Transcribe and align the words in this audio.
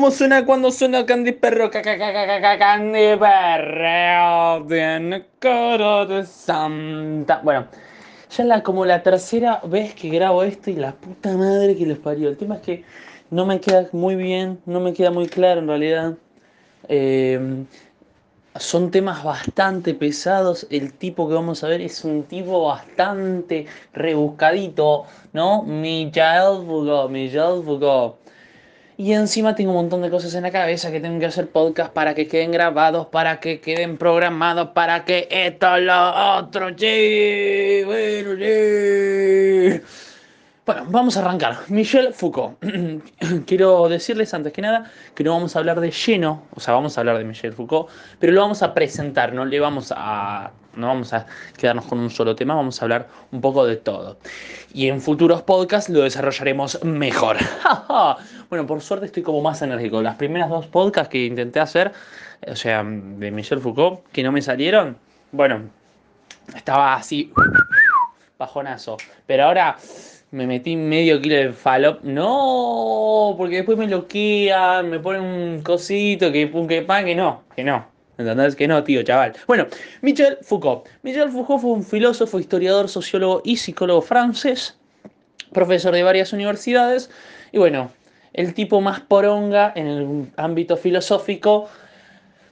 ¿Cómo 0.00 0.12
suena 0.12 0.46
cuando 0.46 0.72
suena 0.72 1.04
Candy 1.04 1.32
Perro? 1.32 1.70
Candy 1.70 3.18
Perro 3.18 4.66
tiene 4.66 5.26
cara 5.38 6.06
de 6.06 6.24
santa. 6.24 7.42
Bueno, 7.44 7.66
ya 8.34 8.44
la, 8.44 8.62
como 8.62 8.86
la 8.86 9.02
tercera 9.02 9.60
vez 9.62 9.94
que 9.94 10.08
grabo 10.08 10.42
esto 10.42 10.70
y 10.70 10.76
la 10.76 10.92
puta 10.92 11.36
madre 11.36 11.76
que 11.76 11.84
les 11.84 11.98
parió. 11.98 12.30
El 12.30 12.38
tema 12.38 12.54
es 12.54 12.62
que 12.62 12.84
no 13.30 13.44
me 13.44 13.60
queda 13.60 13.90
muy 13.92 14.16
bien, 14.16 14.58
no 14.64 14.80
me 14.80 14.94
queda 14.94 15.10
muy 15.10 15.26
claro 15.26 15.60
en 15.60 15.68
realidad. 15.68 16.14
Eh, 16.88 17.66
son 18.58 18.90
temas 18.90 19.22
bastante 19.22 19.92
pesados. 19.92 20.66
El 20.70 20.94
tipo 20.94 21.28
que 21.28 21.34
vamos 21.34 21.62
a 21.62 21.68
ver 21.68 21.82
es 21.82 22.06
un 22.06 22.22
tipo 22.22 22.68
bastante 22.68 23.66
rebuscadito, 23.92 25.04
¿no? 25.34 25.62
Michael 25.62 26.64
Foucault, 26.66 27.10
Michael 27.10 27.62
Foucault. 27.62 28.19
Y 29.00 29.14
encima 29.14 29.54
tengo 29.54 29.70
un 29.70 29.76
montón 29.76 30.02
de 30.02 30.10
cosas 30.10 30.34
en 30.34 30.42
la 30.42 30.50
cabeza 30.50 30.92
que 30.92 31.00
tengo 31.00 31.18
que 31.18 31.24
hacer 31.24 31.48
podcast 31.48 31.90
para 31.90 32.14
que 32.14 32.28
queden 32.28 32.52
grabados, 32.52 33.06
para 33.06 33.40
que 33.40 33.58
queden 33.58 33.96
programados, 33.96 34.72
para 34.74 35.06
que 35.06 35.26
esto, 35.30 35.78
lo 35.78 36.36
otro, 36.36 36.68
sí, 36.76 37.80
bueno, 37.86 38.36
sí. 38.36 39.80
Bueno, 40.66 40.84
vamos 40.90 41.16
a 41.16 41.20
arrancar. 41.20 41.60
Michel 41.68 42.12
Foucault. 42.12 42.62
Quiero 43.46 43.88
decirles 43.88 44.34
antes 44.34 44.52
que 44.52 44.60
nada 44.60 44.92
que 45.14 45.24
no 45.24 45.32
vamos 45.32 45.56
a 45.56 45.60
hablar 45.60 45.80
de 45.80 45.90
lleno, 45.92 46.42
o 46.54 46.60
sea, 46.60 46.74
vamos 46.74 46.98
a 46.98 47.00
hablar 47.00 47.16
de 47.16 47.24
Michel 47.24 47.54
Foucault, 47.54 47.88
pero 48.18 48.34
lo 48.34 48.42
vamos 48.42 48.62
a 48.62 48.74
presentar, 48.74 49.32
no 49.32 49.46
le 49.46 49.60
vamos 49.60 49.94
a 49.96 50.50
no 50.76 50.86
vamos 50.86 51.12
a 51.12 51.26
quedarnos 51.56 51.84
con 51.86 51.98
un 51.98 52.10
solo 52.10 52.34
tema, 52.34 52.54
vamos 52.54 52.80
a 52.80 52.84
hablar 52.84 53.08
un 53.32 53.40
poco 53.40 53.66
de 53.66 53.76
todo. 53.76 54.18
Y 54.72 54.88
en 54.88 55.00
futuros 55.00 55.42
podcasts 55.42 55.90
lo 55.90 56.02
desarrollaremos 56.02 56.82
mejor. 56.84 57.36
bueno, 58.48 58.66
por 58.66 58.80
suerte 58.80 59.06
estoy 59.06 59.22
como 59.22 59.40
más 59.40 59.62
enérgico. 59.62 60.02
Las 60.02 60.16
primeras 60.16 60.48
dos 60.48 60.66
podcasts 60.66 61.10
que 61.10 61.24
intenté 61.24 61.60
hacer, 61.60 61.92
o 62.46 62.56
sea, 62.56 62.84
de 62.84 63.30
Michel 63.30 63.60
Foucault, 63.60 64.00
que 64.12 64.22
no 64.22 64.32
me 64.32 64.42
salieron, 64.42 64.96
bueno, 65.32 65.62
estaba 66.54 66.94
así 66.94 67.32
bajonazo. 68.38 68.96
Pero 69.26 69.44
ahora 69.44 69.76
me 70.32 70.46
metí 70.46 70.76
medio 70.76 71.20
kilo 71.20 71.36
de 71.36 71.52
falop. 71.52 72.02
No, 72.02 73.34
porque 73.36 73.56
después 73.56 73.78
me 73.78 73.86
loquean, 73.86 74.88
me 74.88 74.98
ponen 74.98 75.22
un 75.22 75.62
cosito 75.62 76.32
que 76.32 76.50
que 76.68 76.82
pan, 76.82 77.04
que 77.04 77.14
no, 77.14 77.42
que 77.54 77.64
no. 77.64 77.99
¿Entendés? 78.20 78.54
Que 78.54 78.68
no, 78.68 78.84
tío, 78.84 79.02
chaval. 79.02 79.32
Bueno, 79.46 79.66
Michel 80.02 80.36
Foucault. 80.42 80.86
Michel 81.02 81.30
Foucault 81.30 81.62
fue 81.62 81.70
un 81.70 81.82
filósofo, 81.82 82.38
historiador, 82.38 82.88
sociólogo 82.88 83.40
y 83.44 83.56
psicólogo 83.56 84.02
francés, 84.02 84.76
profesor 85.52 85.94
de 85.94 86.02
varias 86.02 86.34
universidades. 86.34 87.10
Y 87.50 87.58
bueno, 87.58 87.90
el 88.34 88.52
tipo 88.52 88.82
más 88.82 89.00
poronga 89.00 89.72
en 89.74 89.86
el 89.86 90.26
ámbito 90.36 90.76
filosófico 90.76 91.70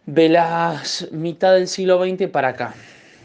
de 0.07 0.31
la 0.31 0.83
mitad 1.13 1.53
del 1.53 1.69
siglo 1.69 2.03
XX 2.03 2.29
para 2.29 2.49
acá. 2.49 2.75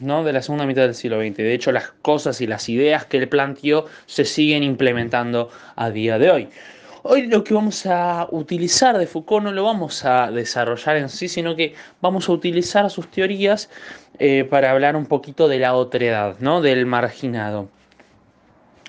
¿no? 0.01 0.23
de 0.25 0.33
la 0.33 0.41
segunda 0.41 0.65
mitad 0.65 0.81
del 0.81 0.95
siglo 0.95 1.21
XX. 1.21 1.37
De 1.37 1.53
hecho, 1.53 1.71
las 1.71 1.91
cosas 2.01 2.41
y 2.41 2.47
las 2.47 2.67
ideas 2.67 3.05
que 3.05 3.17
él 3.17 3.29
planteó 3.29 3.85
se 4.05 4.25
siguen 4.25 4.63
implementando 4.63 5.49
a 5.77 5.91
día 5.91 6.19
de 6.19 6.29
hoy. 6.29 6.49
Hoy 7.05 7.27
lo 7.27 7.43
que 7.43 7.53
vamos 7.53 7.85
a 7.85 8.29
utilizar 8.31 8.97
de 8.97 9.05
Foucault 9.07 9.43
no 9.43 9.51
lo 9.51 9.65
vamos 9.65 10.05
a 10.05 10.31
desarrollar 10.31 10.95
en 10.95 11.09
sí, 11.09 11.27
sino 11.27 11.53
que 11.53 11.75
vamos 11.99 12.29
a 12.29 12.31
utilizar 12.31 12.89
sus 12.89 13.11
teorías 13.11 13.69
eh, 14.19 14.45
para 14.49 14.71
hablar 14.71 14.95
un 14.95 15.05
poquito 15.05 15.49
de 15.49 15.59
la 15.59 15.75
otredad, 15.75 16.37
¿no? 16.39 16.61
del 16.61 16.85
marginado. 16.85 17.67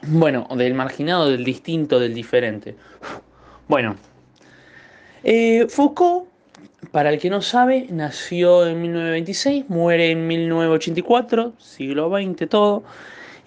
Bueno, 0.07 0.47
del 0.57 0.75
marginado, 0.75 1.29
del 1.29 1.43
distinto, 1.43 1.99
del 1.99 2.15
diferente. 2.15 2.77
Bueno, 3.67 3.97
eh, 5.25 5.67
Foucault 5.69 6.29
para 6.93 7.11
el 7.11 7.19
que 7.19 7.31
no 7.31 7.43
sabe, 7.43 7.89
nació 7.91 8.65
en 8.69 8.81
1926, 8.81 9.69
muere 9.69 10.13
en 10.13 10.29
1984, 10.29 11.55
siglo 11.59 12.11
XX 12.11 12.49
todo, 12.49 12.85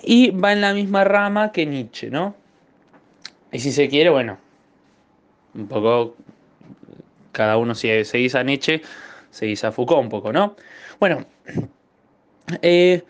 y 0.03 0.31
va 0.31 0.51
en 0.51 0.59
la 0.59 0.73
misma 0.73 1.05
rama 1.05 1.53
que 1.53 1.65
Nietzsche, 1.65 2.09
¿no? 2.09 2.35
Y 3.53 3.59
si 3.59 3.71
se 3.71 3.87
quiere, 3.87 4.09
bueno, 4.09 4.39
un 5.57 5.67
poco, 5.67 6.15
cada 7.33 7.57
uno 7.57 7.75
si 7.75 8.05
seguís 8.05 8.35
a 8.35 8.43
Nietzsche, 8.43 8.81
seguís 9.29 9.63
a 9.63 9.71
Foucault 9.71 10.03
un 10.03 10.09
poco, 10.09 10.31
¿no? 10.31 10.55
Bueno, 10.99 11.25
eh, 12.61 13.03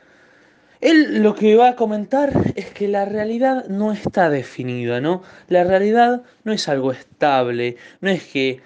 él 0.81 1.21
lo 1.21 1.35
que 1.35 1.55
va 1.55 1.69
a 1.69 1.75
comentar 1.75 2.31
es 2.55 2.71
que 2.71 2.87
la 2.87 3.05
realidad 3.05 3.67
no 3.67 3.91
está 3.91 4.29
definida, 4.29 5.01
¿no? 5.01 5.21
La 5.47 5.63
realidad 5.63 6.23
no 6.43 6.53
es 6.53 6.67
algo 6.67 6.91
estable, 6.91 7.77
no 8.01 8.09
es 8.09 8.23
que 8.25 8.61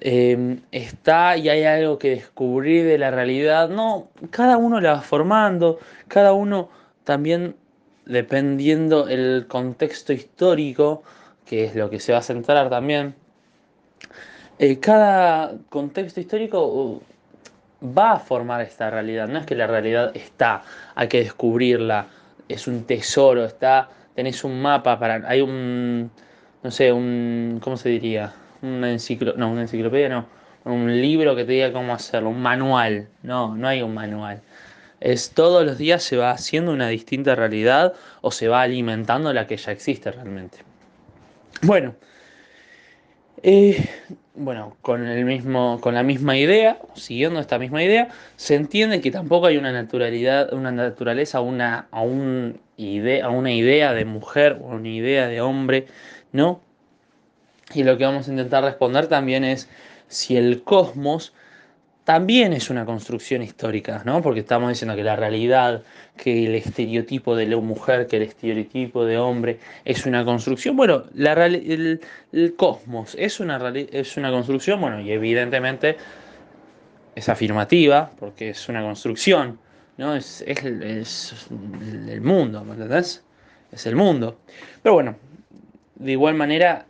Em, 0.00 0.60
está 0.70 1.36
y 1.36 1.48
hay 1.48 1.64
algo 1.64 1.98
que 1.98 2.10
descubrir 2.10 2.86
de 2.86 2.98
la 2.98 3.10
realidad. 3.10 3.68
No, 3.68 4.10
cada 4.30 4.56
uno 4.56 4.80
la 4.80 4.92
va 4.94 5.00
formando, 5.02 5.78
cada 6.08 6.32
uno 6.32 6.68
también 7.04 7.56
dependiendo 8.04 9.08
el 9.08 9.46
contexto 9.48 10.12
histórico, 10.12 11.02
que 11.46 11.64
es 11.64 11.74
lo 11.74 11.88
que 11.88 12.00
se 12.00 12.12
va 12.12 12.18
a 12.18 12.22
centrar 12.22 12.68
también. 12.68 13.14
Eh, 14.58 14.78
cada 14.80 15.54
contexto 15.68 16.20
histórico 16.20 16.66
uh, 16.66 17.02
va 17.86 18.12
a 18.12 18.18
formar 18.18 18.60
esta 18.60 18.90
realidad. 18.90 19.28
No 19.28 19.38
es 19.38 19.46
que 19.46 19.54
la 19.54 19.66
realidad 19.66 20.14
está, 20.14 20.62
hay 20.94 21.08
que 21.08 21.18
descubrirla, 21.18 22.06
es 22.48 22.66
un 22.66 22.84
tesoro, 22.84 23.44
está, 23.44 23.88
tenés 24.14 24.44
un 24.44 24.60
mapa 24.60 24.98
para, 24.98 25.28
hay 25.28 25.40
un, 25.40 26.10
no 26.62 26.70
sé, 26.70 26.92
un, 26.92 27.60
¿cómo 27.62 27.76
se 27.76 27.90
diría? 27.90 28.32
una 28.62 28.90
enciclo, 28.90 29.34
no, 29.36 29.50
una 29.50 29.62
enciclopedia, 29.62 30.08
no, 30.08 30.26
un 30.64 31.00
libro 31.00 31.36
que 31.36 31.44
te 31.44 31.52
diga 31.52 31.72
cómo 31.72 31.94
hacerlo, 31.94 32.30
un 32.30 32.40
manual. 32.40 33.08
No, 33.22 33.54
no 33.54 33.68
hay 33.68 33.82
un 33.82 33.94
manual. 33.94 34.42
Es 35.00 35.30
todos 35.30 35.64
los 35.64 35.78
días 35.78 36.02
se 36.02 36.16
va 36.16 36.30
haciendo 36.30 36.72
una 36.72 36.88
distinta 36.88 37.34
realidad 37.34 37.94
o 38.22 38.30
se 38.30 38.48
va 38.48 38.62
alimentando 38.62 39.32
la 39.32 39.46
que 39.46 39.56
ya 39.56 39.72
existe 39.72 40.10
realmente. 40.10 40.58
Bueno, 41.62 41.94
eh, 43.42 43.88
bueno, 44.34 44.76
con, 44.82 45.06
el 45.06 45.24
mismo, 45.24 45.78
con 45.80 45.94
la 45.94 46.02
misma 46.02 46.36
idea, 46.36 46.78
siguiendo 46.94 47.40
esta 47.40 47.58
misma 47.58 47.82
idea, 47.82 48.08
se 48.36 48.54
entiende 48.54 49.00
que 49.00 49.10
tampoco 49.10 49.46
hay 49.46 49.56
una 49.56 49.72
naturalidad, 49.72 50.52
una 50.52 50.70
naturaleza, 50.72 51.40
una, 51.40 51.88
a, 51.90 52.02
un 52.02 52.60
a 53.22 53.28
una 53.30 53.52
idea 53.52 53.94
de 53.94 54.04
mujer 54.04 54.58
o 54.60 54.66
una 54.74 54.88
idea 54.88 55.28
de 55.28 55.40
hombre, 55.40 55.86
¿no? 56.32 56.60
Y 57.74 57.84
lo 57.84 57.96
que 57.96 58.04
vamos 58.04 58.28
a 58.28 58.30
intentar 58.30 58.64
responder 58.64 59.06
también 59.08 59.44
es 59.44 59.68
si 60.08 60.36
el 60.36 60.62
cosmos 60.62 61.32
también 62.06 62.52
es 62.52 62.70
una 62.70 62.84
construcción 62.84 63.42
histórica, 63.42 64.02
¿no? 64.04 64.22
Porque 64.22 64.38
estamos 64.38 64.68
diciendo 64.68 64.94
que 64.94 65.02
la 65.02 65.16
realidad, 65.16 65.82
que 66.16 66.46
el 66.46 66.54
estereotipo 66.54 67.34
de 67.34 67.46
la 67.46 67.56
mujer, 67.56 68.06
que 68.06 68.18
el 68.18 68.22
estereotipo 68.22 69.04
de 69.04 69.18
hombre 69.18 69.58
es 69.84 70.06
una 70.06 70.24
construcción. 70.24 70.76
Bueno, 70.76 71.02
la, 71.14 71.32
el, 71.46 72.00
cosmos 72.56 73.16
es 73.18 73.40
una, 73.40 73.60
es 73.74 74.16
una 74.16 74.30
construcción, 74.30 74.80
bueno, 74.80 75.00
y 75.00 75.10
evidentemente 75.10 75.96
es 77.16 77.28
afirmativa, 77.28 78.12
porque 78.20 78.50
es 78.50 78.68
una 78.68 78.82
construcción, 78.82 79.58
¿no? 79.96 80.14
Es, 80.14 80.44
es, 80.46 80.64
es 80.64 81.46
el 81.50 82.20
mundo, 82.20 82.64
¿me 82.64 82.74
entendés? 82.74 83.24
Es 83.72 83.84
el 83.84 83.96
mundo. 83.96 84.38
Pero 84.80 84.94
bueno, 84.94 85.16
de 85.96 86.12
igual 86.12 86.36
manera 86.36 86.86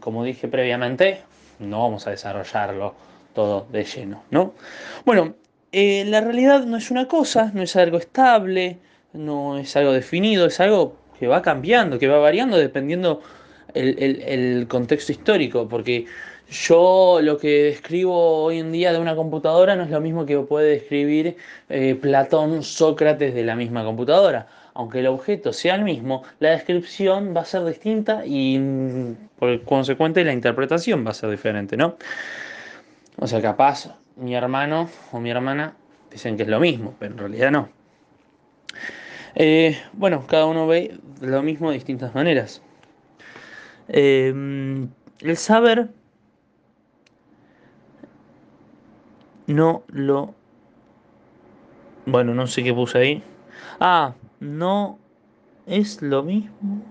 como 0.00 0.24
dije 0.24 0.48
previamente, 0.48 1.22
no 1.58 1.82
vamos 1.82 2.06
a 2.06 2.10
desarrollarlo 2.10 2.94
todo 3.38 3.68
de 3.70 3.84
lleno, 3.84 4.24
¿no? 4.32 4.54
Bueno, 5.04 5.36
eh, 5.70 6.04
la 6.06 6.20
realidad 6.20 6.64
no 6.64 6.76
es 6.76 6.90
una 6.90 7.06
cosa, 7.06 7.52
no 7.54 7.62
es 7.62 7.76
algo 7.76 7.98
estable, 7.98 8.78
no 9.12 9.58
es 9.58 9.76
algo 9.76 9.92
definido, 9.92 10.46
es 10.46 10.58
algo 10.58 10.96
que 11.20 11.28
va 11.28 11.40
cambiando, 11.40 12.00
que 12.00 12.08
va 12.08 12.18
variando 12.18 12.56
dependiendo 12.56 13.22
el, 13.74 14.66
contexto 14.68 15.12
histórico, 15.12 15.68
porque 15.68 16.06
yo 16.50 17.20
lo 17.22 17.38
que 17.38 17.62
describo 17.62 18.42
hoy 18.42 18.58
en 18.58 18.72
día 18.72 18.92
de 18.92 18.98
una 18.98 19.14
computadora 19.14 19.76
no 19.76 19.84
es 19.84 19.90
lo 19.90 20.00
mismo 20.00 20.26
que 20.26 20.36
puede 20.40 20.70
describir 20.70 21.36
eh, 21.68 21.94
Platón, 21.94 22.64
Sócrates 22.64 23.34
de 23.34 23.44
la 23.44 23.54
misma 23.54 23.84
computadora 23.84 24.48
aunque 24.78 25.00
el 25.00 25.08
objeto 25.08 25.52
sea 25.52 25.74
el 25.74 25.82
mismo, 25.82 26.22
la 26.38 26.50
descripción 26.50 27.34
va 27.36 27.40
a 27.40 27.44
ser 27.44 27.64
distinta 27.64 28.22
y 28.24 28.60
por 29.36 29.64
consecuente 29.64 30.22
la 30.22 30.32
interpretación 30.32 31.04
va 31.04 31.10
a 31.10 31.14
ser 31.14 31.30
diferente, 31.30 31.76
¿no? 31.76 31.96
O 33.20 33.26
sea, 33.26 33.42
capaz 33.42 33.94
mi 34.16 34.34
hermano 34.34 34.88
o 35.12 35.20
mi 35.20 35.30
hermana 35.30 35.74
dicen 36.10 36.36
que 36.36 36.44
es 36.44 36.48
lo 36.48 36.60
mismo, 36.60 36.94
pero 36.98 37.12
en 37.12 37.18
realidad 37.18 37.50
no. 37.50 37.68
Eh, 39.34 39.78
bueno, 39.92 40.24
cada 40.26 40.46
uno 40.46 40.66
ve 40.66 40.98
lo 41.20 41.42
mismo 41.42 41.70
de 41.70 41.74
distintas 41.74 42.14
maneras. 42.14 42.62
Eh, 43.88 44.32
el 45.20 45.36
saber 45.36 45.88
no 49.46 49.82
lo... 49.88 50.34
Bueno, 52.06 52.34
no 52.34 52.46
sé 52.46 52.62
qué 52.62 52.72
puse 52.72 52.98
ahí. 52.98 53.22
Ah, 53.80 54.14
no 54.40 54.98
es 55.66 56.00
lo 56.02 56.22
mismo. 56.22 56.82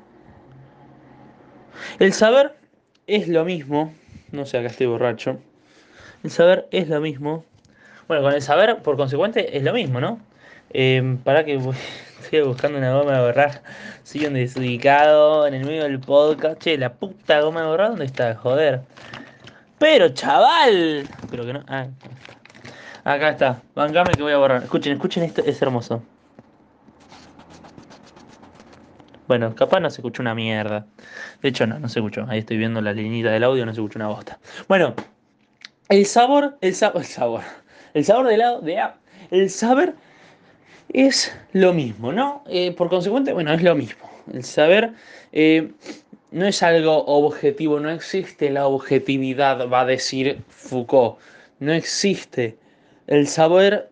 El 1.99 2.13
saber 2.13 2.55
es 3.07 3.27
lo 3.27 3.45
mismo, 3.45 3.93
no 4.31 4.45
sé, 4.45 4.57
acá 4.57 4.67
estoy 4.67 4.87
borracho. 4.87 5.39
El 6.27 6.31
saber 6.31 6.67
es 6.71 6.89
lo 6.89 6.99
mismo. 6.99 7.45
Bueno, 8.09 8.21
con 8.21 8.33
el 8.33 8.41
saber, 8.41 8.79
por 8.79 8.97
consecuente, 8.97 9.55
es 9.55 9.63
lo 9.63 9.71
mismo, 9.71 10.01
¿no? 10.01 10.19
Eh, 10.71 11.17
para 11.23 11.45
que 11.45 11.55
estoy 12.21 12.41
buscando 12.41 12.79
una 12.79 12.93
goma 12.93 13.13
de 13.13 13.21
borrar. 13.27 13.61
Soy 14.03 14.25
un 14.25 14.33
desubicado 14.33 15.47
en 15.47 15.53
el 15.53 15.65
medio 15.65 15.83
del 15.83 16.01
podcast. 16.01 16.61
Che, 16.61 16.77
la 16.77 16.91
puta 16.91 17.39
goma 17.39 17.61
de 17.61 17.67
borrar, 17.67 17.89
¿dónde 17.91 18.03
está? 18.03 18.35
Joder. 18.35 18.81
Pero, 19.79 20.09
chaval. 20.09 21.07
Pero 21.31 21.45
que 21.45 21.53
no. 21.53 21.63
Ah, 21.65 21.87
acá 23.05 23.29
está. 23.29 23.61
Bancame 23.73 24.11
que 24.11 24.23
voy 24.23 24.33
a 24.33 24.37
borrar. 24.37 24.63
Escuchen, 24.63 24.91
escuchen 24.91 25.23
esto, 25.23 25.41
es 25.45 25.61
hermoso. 25.61 26.03
Bueno, 29.29 29.55
capaz 29.55 29.79
no 29.79 29.89
se 29.89 30.01
escuchó 30.01 30.21
una 30.21 30.35
mierda. 30.35 30.87
De 31.41 31.47
hecho, 31.47 31.65
no, 31.67 31.79
no 31.79 31.87
se 31.87 31.99
escuchó. 31.99 32.25
Ahí 32.27 32.39
estoy 32.39 32.57
viendo 32.57 32.81
la 32.81 32.91
linita 32.91 33.31
del 33.31 33.45
audio, 33.45 33.65
no 33.65 33.73
se 33.73 33.79
escuchó 33.79 33.97
una 33.97 34.09
bosta. 34.09 34.39
Bueno, 34.67 34.93
el 35.89 36.05
sabor, 36.05 36.57
el 36.61 36.75
sabor, 36.75 37.01
el 37.01 37.07
sabor. 37.07 37.41
El 37.93 38.05
sabor 38.05 38.37
lado 38.37 38.61
de 38.61 38.79
el 39.31 39.49
saber 39.49 39.95
es 40.89 41.35
lo 41.53 41.73
mismo, 41.73 42.11
¿no? 42.11 42.43
Eh, 42.47 42.71
por 42.71 42.89
consecuente, 42.89 43.33
bueno, 43.33 43.53
es 43.53 43.63
lo 43.63 43.75
mismo. 43.75 44.09
El 44.31 44.43
saber 44.43 44.93
eh, 45.31 45.71
no 46.31 46.45
es 46.45 46.61
algo 46.63 47.05
objetivo, 47.05 47.79
no 47.79 47.89
existe 47.89 48.49
la 48.49 48.67
objetividad, 48.67 49.69
va 49.69 49.81
a 49.81 49.85
decir 49.85 50.41
Foucault. 50.49 51.17
No 51.59 51.73
existe. 51.73 52.57
El 53.07 53.27
saber 53.27 53.89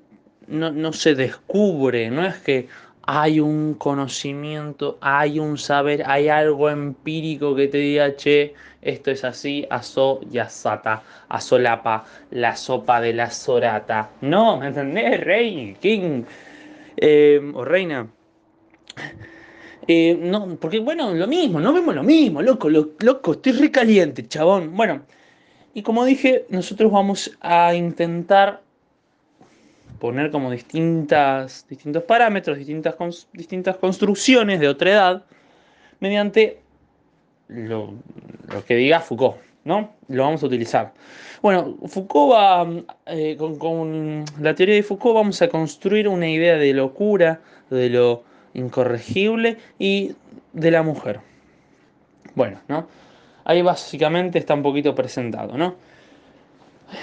no, 0.48 0.72
no 0.72 0.94
se 0.94 1.16
descubre, 1.16 2.10
no 2.10 2.26
es 2.26 2.36
que 2.38 2.68
hay 3.08 3.40
un 3.40 3.76
conocimiento, 3.76 4.98
hay 5.02 5.40
un 5.40 5.58
saber, 5.58 6.04
hay 6.06 6.28
algo 6.28 6.70
empírico 6.70 7.56
que 7.56 7.68
te 7.68 7.78
diga, 7.78 8.16
che, 8.16 8.54
esto 8.86 9.12
es 9.12 9.24
así, 9.24 9.66
aso 9.70 10.22
y 10.32 10.38
asata, 10.38 11.04
asolapa, 11.28 12.06
la 12.32 12.56
sopa 12.56 13.02
de 13.02 13.14
la 13.14 13.32
sorata. 13.32 14.12
No, 14.22 14.58
¿me 14.58 14.68
entendés, 14.68 15.20
rey, 15.22 15.76
king 15.82 16.24
eh, 16.96 17.42
o 17.54 17.66
reina? 17.66 18.08
Eh, 19.88 20.18
no, 20.20 20.56
porque 20.56 20.80
bueno, 20.80 21.14
lo 21.14 21.28
mismo, 21.28 21.60
no 21.60 21.74
vemos 21.74 21.94
lo 21.94 22.04
mismo, 22.04 22.42
loco, 22.42 22.70
loco, 22.70 23.34
estoy 23.34 23.52
recaliente, 23.54 24.28
chabón. 24.28 24.76
Bueno, 24.76 25.02
y 25.74 25.82
como 25.82 26.06
dije, 26.06 26.46
nosotros 26.50 26.92
vamos 26.92 27.38
a 27.42 27.74
intentar 27.76 28.62
poner 30.00 30.32
como 30.32 30.52
distintas, 30.52 31.66
distintos 31.68 32.04
parámetros, 32.04 32.58
distintas, 32.58 32.96
distintas 33.34 33.78
construcciones 33.78 34.60
de 34.60 34.68
otra 34.68 34.92
edad, 34.92 35.26
mediante 36.00 36.62
lo, 37.48 37.94
que 38.68 38.76
diga 38.76 39.00
Foucault, 39.00 39.38
¿no? 39.64 39.92
Lo 40.08 40.24
vamos 40.24 40.44
a 40.44 40.48
utilizar. 40.48 40.94
Bueno, 41.42 41.78
Foucault 41.88 42.34
va, 42.34 42.68
eh, 43.06 43.36
con, 43.38 43.58
con, 43.58 44.26
la 44.40 44.56
teoría 44.56 44.76
de 44.76 44.84
Foucault 44.84 45.16
vamos 45.16 45.42
a 45.42 45.48
construir 45.48 46.08
una 46.08 46.30
idea 46.30 46.56
de 46.58 46.74
locura, 46.74 47.42
de 47.70 47.90
lo 47.90 48.24
incorregible 48.54 49.58
y 49.80 50.16
de 50.54 50.72
la 50.72 50.82
mujer. 50.84 51.20
Bueno, 52.36 52.60
¿no? 52.68 52.88
Ahí 53.44 53.62
básicamente 53.62 54.40
está 54.40 54.56
un 54.56 54.64
poquito 54.64 54.96
presentado, 54.96 55.58
¿no? 55.58 55.76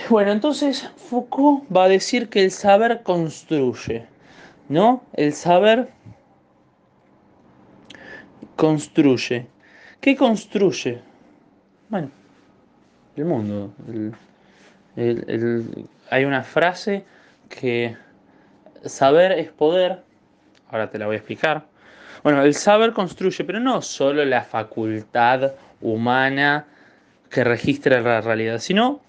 Bueno, 0.08 0.32
entonces 0.32 0.90
Foucault 0.96 1.64
va 1.74 1.84
a 1.84 1.88
decir 1.88 2.28
que 2.28 2.42
el 2.42 2.50
saber 2.50 3.02
construye, 3.02 4.06
¿no? 4.68 5.02
El 5.12 5.32
saber 5.32 5.90
construye. 8.56 9.46
¿Qué 10.00 10.16
construye? 10.16 11.00
Bueno, 11.92 12.10
el 13.16 13.24
mundo. 13.26 13.70
hay 16.08 16.24
una 16.24 16.42
frase 16.42 17.04
que 17.50 17.94
saber 18.86 19.32
es 19.32 19.50
poder. 19.50 20.02
Ahora 20.70 20.90
te 20.90 20.98
la 20.98 21.04
voy 21.04 21.16
a 21.16 21.18
explicar. 21.18 21.66
Bueno, 22.22 22.42
el 22.44 22.54
saber 22.54 22.94
construye, 22.94 23.44
pero 23.44 23.60
no 23.60 23.82
solo 23.82 24.24
la 24.24 24.42
facultad 24.42 25.52
humana 25.82 26.64
que 27.28 27.44
registra 27.44 28.00
la 28.00 28.22
realidad, 28.22 28.58
sino 28.58 29.02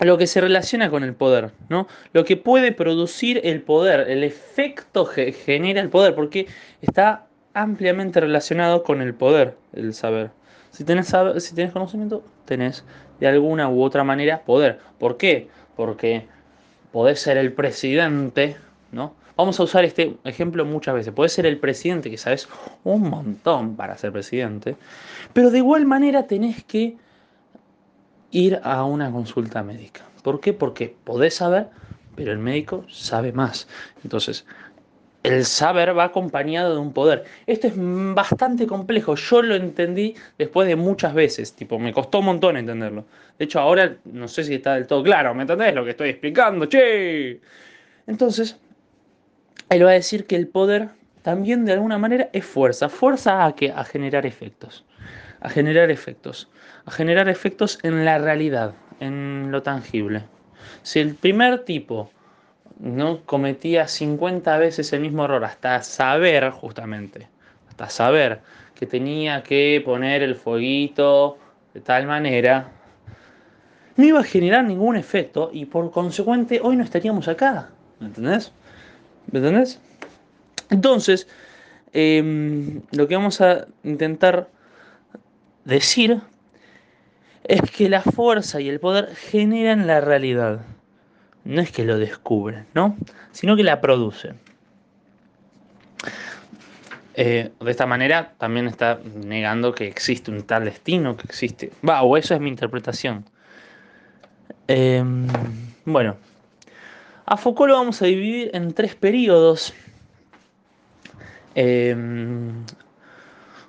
lo 0.00 0.18
que 0.18 0.26
se 0.26 0.40
relaciona 0.40 0.90
con 0.90 1.04
el 1.04 1.14
poder, 1.14 1.52
¿no? 1.68 1.86
Lo 2.14 2.24
que 2.24 2.36
puede 2.36 2.72
producir 2.72 3.40
el 3.44 3.62
poder, 3.62 4.10
el 4.10 4.24
efecto 4.24 5.08
que 5.08 5.30
genera 5.30 5.80
el 5.80 5.88
poder, 5.88 6.16
porque 6.16 6.48
está 6.82 7.26
ampliamente 7.54 8.18
relacionado 8.18 8.82
con 8.82 9.00
el 9.00 9.14
poder, 9.14 9.56
el 9.72 9.94
saber. 9.94 10.30
Si 10.76 10.84
tenés, 10.84 11.10
si 11.38 11.68
conocimiento, 11.68 12.22
tenés 12.44 12.84
de 13.18 13.26
alguna 13.26 13.70
u 13.70 13.82
otra 13.82 14.04
manera 14.04 14.42
poder. 14.42 14.78
¿Por 14.98 15.16
qué? 15.16 15.48
Porque 15.74 16.26
podés 16.92 17.18
ser 17.18 17.38
el 17.38 17.54
presidente, 17.54 18.58
¿no? 18.92 19.14
Vamos 19.38 19.58
a 19.58 19.62
usar 19.62 19.86
este 19.86 20.18
ejemplo 20.24 20.66
muchas 20.66 20.94
veces. 20.94 21.14
Podés 21.14 21.32
ser 21.32 21.46
el 21.46 21.56
presidente, 21.56 22.10
que 22.10 22.18
sabes 22.18 22.46
un 22.84 23.08
montón 23.08 23.74
para 23.74 23.96
ser 23.96 24.12
presidente, 24.12 24.76
pero 25.32 25.50
de 25.50 25.58
igual 25.58 25.86
manera 25.86 26.26
tenés 26.26 26.62
que 26.64 26.98
ir 28.30 28.60
a 28.62 28.84
una 28.84 29.10
consulta 29.10 29.62
médica. 29.62 30.02
¿Por 30.22 30.40
qué? 30.40 30.52
Porque 30.52 30.94
podés 31.04 31.36
saber, 31.36 31.70
pero 32.16 32.32
el 32.32 32.38
médico 32.38 32.84
sabe 32.90 33.32
más. 33.32 33.66
Entonces, 34.04 34.44
el 35.26 35.44
saber 35.44 35.96
va 35.96 36.04
acompañado 36.04 36.74
de 36.74 36.80
un 36.80 36.92
poder. 36.92 37.24
Esto 37.46 37.66
es 37.66 37.74
bastante 37.76 38.66
complejo. 38.66 39.14
Yo 39.14 39.42
lo 39.42 39.54
entendí 39.54 40.14
después 40.38 40.68
de 40.68 40.76
muchas 40.76 41.14
veces. 41.14 41.52
Tipo, 41.54 41.78
me 41.78 41.92
costó 41.92 42.20
un 42.20 42.26
montón 42.26 42.56
entenderlo. 42.56 43.04
De 43.38 43.44
hecho, 43.44 43.60
ahora 43.60 43.96
no 44.04 44.28
sé 44.28 44.44
si 44.44 44.54
está 44.54 44.74
del 44.74 44.86
todo 44.86 45.02
claro. 45.02 45.34
¿Me 45.34 45.42
entendés 45.42 45.74
lo 45.74 45.84
que 45.84 45.90
estoy 45.90 46.10
explicando? 46.10 46.66
¡Che! 46.66 47.40
Entonces, 48.06 48.56
él 49.68 49.84
va 49.84 49.90
a 49.90 49.94
decir 49.94 50.26
que 50.26 50.36
el 50.36 50.48
poder 50.48 50.88
también 51.22 51.64
de 51.64 51.72
alguna 51.72 51.98
manera 51.98 52.28
es 52.32 52.44
fuerza. 52.44 52.88
Fuerza 52.88 53.44
a, 53.44 53.54
que, 53.54 53.70
a 53.70 53.84
generar 53.84 54.26
efectos. 54.26 54.84
A 55.40 55.50
generar 55.50 55.90
efectos 55.90 56.48
a 56.86 56.90
generar 56.92 57.28
efectos 57.28 57.78
en 57.82 58.04
la 58.04 58.18
realidad, 58.18 58.74
en 59.00 59.50
lo 59.50 59.62
tangible. 59.62 60.22
Si 60.82 61.00
el 61.00 61.14
primer 61.14 61.64
tipo 61.64 62.10
no 62.78 63.22
cometía 63.24 63.88
50 63.88 64.58
veces 64.58 64.92
el 64.92 65.00
mismo 65.00 65.24
error 65.24 65.44
hasta 65.44 65.82
saber 65.82 66.50
justamente, 66.50 67.28
hasta 67.68 67.88
saber 67.88 68.40
que 68.74 68.86
tenía 68.86 69.42
que 69.42 69.82
poner 69.84 70.22
el 70.22 70.34
fueguito 70.34 71.38
de 71.72 71.80
tal 71.80 72.06
manera, 72.06 72.70
no 73.96 74.04
iba 74.04 74.20
a 74.20 74.24
generar 74.24 74.64
ningún 74.64 74.96
efecto 74.96 75.50
y 75.52 75.64
por 75.64 75.90
consecuente 75.90 76.60
hoy 76.62 76.76
no 76.76 76.84
estaríamos 76.84 77.28
acá. 77.28 77.70
¿Me 77.98 78.08
entendés? 78.08 78.52
¿Me 79.32 79.38
entendés? 79.38 79.80
Entonces, 80.68 81.26
em, 81.92 82.82
lo 82.92 83.08
que 83.08 83.16
vamos 83.16 83.40
a 83.40 83.66
intentar 83.84 84.48
decir 85.64 86.20
es 87.44 87.62
que 87.70 87.88
la 87.88 88.02
fuerza 88.02 88.60
y 88.60 88.68
el 88.68 88.80
poder 88.80 89.14
generan 89.14 89.86
la 89.86 90.00
realidad. 90.00 90.60
No 91.46 91.60
es 91.62 91.70
que 91.70 91.84
lo 91.84 91.96
descubren, 91.96 92.66
¿no? 92.74 92.96
Sino 93.30 93.56
que 93.56 93.62
la 93.62 93.80
producen. 93.80 94.36
Eh, 97.14 97.50
de 97.60 97.70
esta 97.70 97.86
manera 97.86 98.34
también 98.36 98.66
está 98.66 98.98
negando 99.14 99.72
que 99.72 99.86
existe 99.86 100.30
un 100.30 100.42
tal 100.42 100.64
destino, 100.64 101.16
que 101.16 101.22
existe... 101.22 101.72
Va, 101.88 102.02
o 102.02 102.16
eso 102.16 102.34
es 102.34 102.40
mi 102.40 102.50
interpretación. 102.50 103.24
Em, 104.66 105.28
bueno, 105.84 106.16
a 107.24 107.36
Foucault 107.36 107.70
lo 107.70 107.76
vamos 107.76 108.02
a 108.02 108.06
dividir 108.06 108.50
en 108.52 108.74
tres 108.74 108.96
periodos. 108.96 109.72
Em, 111.54 112.64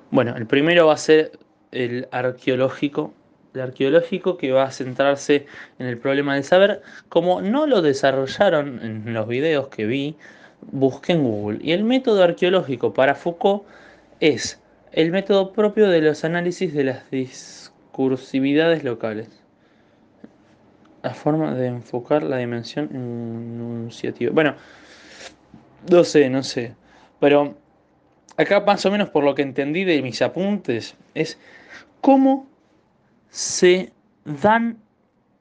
bueno, 0.10 0.36
el 0.36 0.48
primero 0.48 0.88
va 0.88 0.94
a 0.96 0.98
ser 0.98 1.32
el 1.72 2.08
arqueológico, 2.12 3.14
arqueológico 3.62 4.38
que 4.38 4.52
va 4.52 4.64
a 4.64 4.72
centrarse 4.72 5.46
en 5.80 5.88
el 5.88 5.98
problema 5.98 6.36
del 6.36 6.44
saber. 6.44 6.82
Como 7.10 7.42
no 7.42 7.68
lo 7.68 7.82
desarrollaron 7.82 8.80
en 8.84 9.14
los 9.14 9.28
videos 9.28 9.68
que 9.68 9.86
vi, 9.86 10.16
busqué 10.62 11.14
en 11.14 11.24
Google. 11.24 11.60
Y 11.62 11.72
el 11.72 11.84
método 11.84 12.24
arqueológico 12.24 12.94
para 12.94 13.16
Foucault 13.16 13.64
es 14.20 14.62
el 14.92 15.12
método 15.12 15.54
propio 15.54 15.90
de 15.90 16.02
los 16.02 16.24
análisis 16.24 16.74
de 16.74 16.84
las 16.84 17.10
discursividades 17.12 18.84
locales. 18.84 19.30
La 21.04 21.14
forma 21.14 21.54
de 21.54 21.68
enfocar 21.68 22.24
la 22.24 22.38
dimensión 22.38 22.90
enunciativa. 22.92 24.32
Bueno, 24.34 24.56
no 25.90 26.04
sé, 26.04 26.30
no 26.30 26.44
sé. 26.44 26.76
Pero 27.20 27.56
acá 28.36 28.62
más 28.62 28.86
o 28.86 28.92
menos 28.92 29.10
por 29.10 29.24
lo 29.24 29.36
que 29.36 29.42
entendí 29.42 29.84
de 29.84 30.02
mis 30.02 30.22
apuntes 30.22 30.96
es 31.14 31.38
cómo 32.02 32.47
se 33.38 33.94
dan 34.26 34.80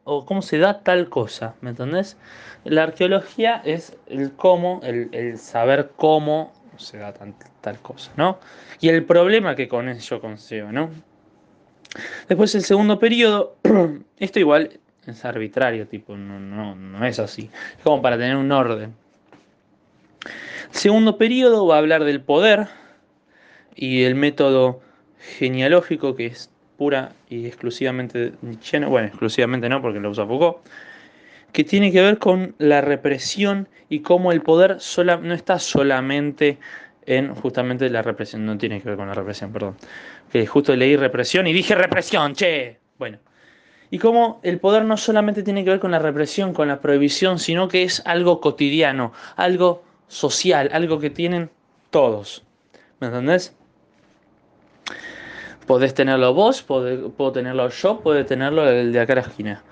o 0.04 0.26
cómo 0.26 0.42
se 0.42 0.58
da 0.58 0.80
tal 0.82 1.08
cosa, 1.08 1.54
¿me 1.62 1.70
entendés? 1.70 2.18
La 2.64 2.82
arqueología 2.82 3.62
es 3.64 3.96
el 4.06 4.32
cómo, 4.32 4.82
el, 4.82 5.38
saber 5.38 5.92
cómo 5.96 6.52
se 6.76 6.98
da 6.98 7.14
tal 7.14 7.78
cosa, 7.80 8.12
¿no? 8.18 8.38
Y 8.82 8.90
el 8.90 9.02
problema 9.06 9.56
que 9.56 9.66
con 9.66 9.88
ello 9.88 10.20
conlleva, 10.20 10.72
¿no? 10.72 10.90
Después 12.28 12.54
el 12.54 12.64
segundo 12.64 12.98
periodo, 12.98 13.56
esto 14.18 14.40
igual 14.40 14.78
es 15.06 15.24
arbitrario, 15.24 15.88
tipo, 15.88 16.18
no, 16.18 16.38
no, 16.38 16.76
no 16.76 17.06
es 17.06 17.18
así. 17.18 17.48
Es 17.78 17.82
como 17.82 18.02
para 18.02 18.18
tener 18.18 18.36
un 18.36 18.52
orden. 18.52 18.94
Segundo 20.70 21.16
periodo 21.16 21.66
va 21.66 21.76
a 21.76 21.78
hablar 21.78 22.04
del 22.04 22.20
poder 22.20 22.68
y 23.74 24.02
el 24.02 24.16
método 24.16 24.82
genealógico 25.38 26.14
que 26.14 26.26
es 26.26 26.50
pura 26.76 27.12
y 27.28 27.46
exclusivamente 27.46 28.32
nietzscheano, 28.42 28.88
bueno, 28.88 29.08
exclusivamente 29.08 29.68
no 29.68 29.80
porque 29.82 30.00
lo 30.00 30.10
usa 30.10 30.26
Foucault, 30.26 30.58
que 31.52 31.64
tiene 31.64 31.90
que 31.92 32.02
ver 32.02 32.18
con 32.18 32.54
la 32.58 32.80
represión 32.80 33.68
y 33.88 34.00
cómo 34.00 34.32
el 34.32 34.42
poder 34.42 34.80
sola, 34.80 35.16
no 35.16 35.34
está 35.34 35.58
solamente 35.58 36.58
en 37.06 37.34
justamente 37.34 37.88
la 37.88 38.02
represión, 38.02 38.44
no 38.44 38.58
tiene 38.58 38.80
que 38.80 38.88
ver 38.88 38.98
con 38.98 39.08
la 39.08 39.14
represión, 39.14 39.52
perdón, 39.52 39.76
que 40.30 40.46
justo 40.46 40.74
leí 40.74 40.96
represión 40.96 41.46
y 41.46 41.52
dije 41.52 41.74
represión, 41.74 42.34
che, 42.34 42.78
bueno, 42.98 43.18
y 43.90 43.98
cómo 43.98 44.40
el 44.42 44.58
poder 44.58 44.84
no 44.84 44.96
solamente 44.96 45.42
tiene 45.42 45.64
que 45.64 45.70
ver 45.70 45.80
con 45.80 45.92
la 45.92 45.98
represión, 45.98 46.52
con 46.52 46.68
la 46.68 46.80
prohibición, 46.80 47.38
sino 47.38 47.68
que 47.68 47.84
es 47.84 48.02
algo 48.04 48.40
cotidiano, 48.40 49.12
algo 49.36 49.84
social, 50.08 50.68
algo 50.72 50.98
que 50.98 51.10
tienen 51.10 51.50
todos, 51.90 52.44
¿me 53.00 53.06
entendés? 53.06 53.56
Podés 55.66 55.94
tenerlo 55.94 56.32
vos, 56.32 56.62
puedo 56.62 57.32
tenerlo 57.32 57.68
yo, 57.68 58.00
puede 58.00 58.24
tenerlo 58.24 58.68
el 58.68 58.92
de 58.92 59.00
acá 59.00 59.14
a 59.14 59.16
la 59.16 59.22
esquina. 59.22 59.64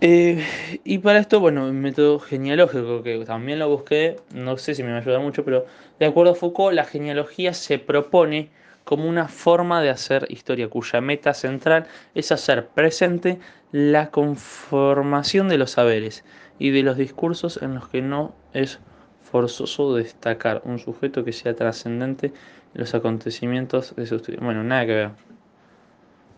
Eh, 0.00 0.44
y 0.84 0.98
para 0.98 1.18
esto, 1.18 1.40
bueno, 1.40 1.66
un 1.66 1.80
método 1.80 2.20
genealógico 2.20 3.02
que 3.02 3.24
también 3.24 3.58
lo 3.58 3.68
busqué, 3.68 4.16
no 4.32 4.56
sé 4.56 4.74
si 4.74 4.82
me 4.82 4.90
va 4.90 4.98
a 4.98 5.00
ayudar 5.00 5.20
mucho, 5.20 5.44
pero 5.44 5.66
de 5.98 6.06
acuerdo 6.06 6.32
a 6.32 6.34
Foucault, 6.36 6.74
la 6.74 6.84
genealogía 6.84 7.52
se 7.52 7.78
propone 7.78 8.50
como 8.84 9.08
una 9.08 9.28
forma 9.28 9.82
de 9.82 9.90
hacer 9.90 10.26
historia 10.28 10.68
cuya 10.68 11.00
meta 11.00 11.34
central 11.34 11.86
es 12.14 12.32
hacer 12.32 12.68
presente 12.68 13.38
la 13.72 14.10
conformación 14.10 15.48
de 15.48 15.58
los 15.58 15.72
saberes 15.72 16.24
y 16.58 16.70
de 16.70 16.82
los 16.82 16.96
discursos 16.96 17.60
en 17.60 17.74
los 17.74 17.88
que 17.88 18.02
no 18.02 18.34
es 18.52 18.78
forzoso 19.22 19.94
destacar 19.94 20.62
un 20.64 20.78
sujeto 20.78 21.24
que 21.24 21.32
sea 21.32 21.54
trascendente 21.54 22.32
los 22.74 22.94
acontecimientos 22.94 23.94
de 23.96 24.06
su 24.06 24.16
estudio. 24.16 24.40
Bueno, 24.42 24.62
nada 24.64 24.86
que 24.86 24.92
ver. 24.92 25.10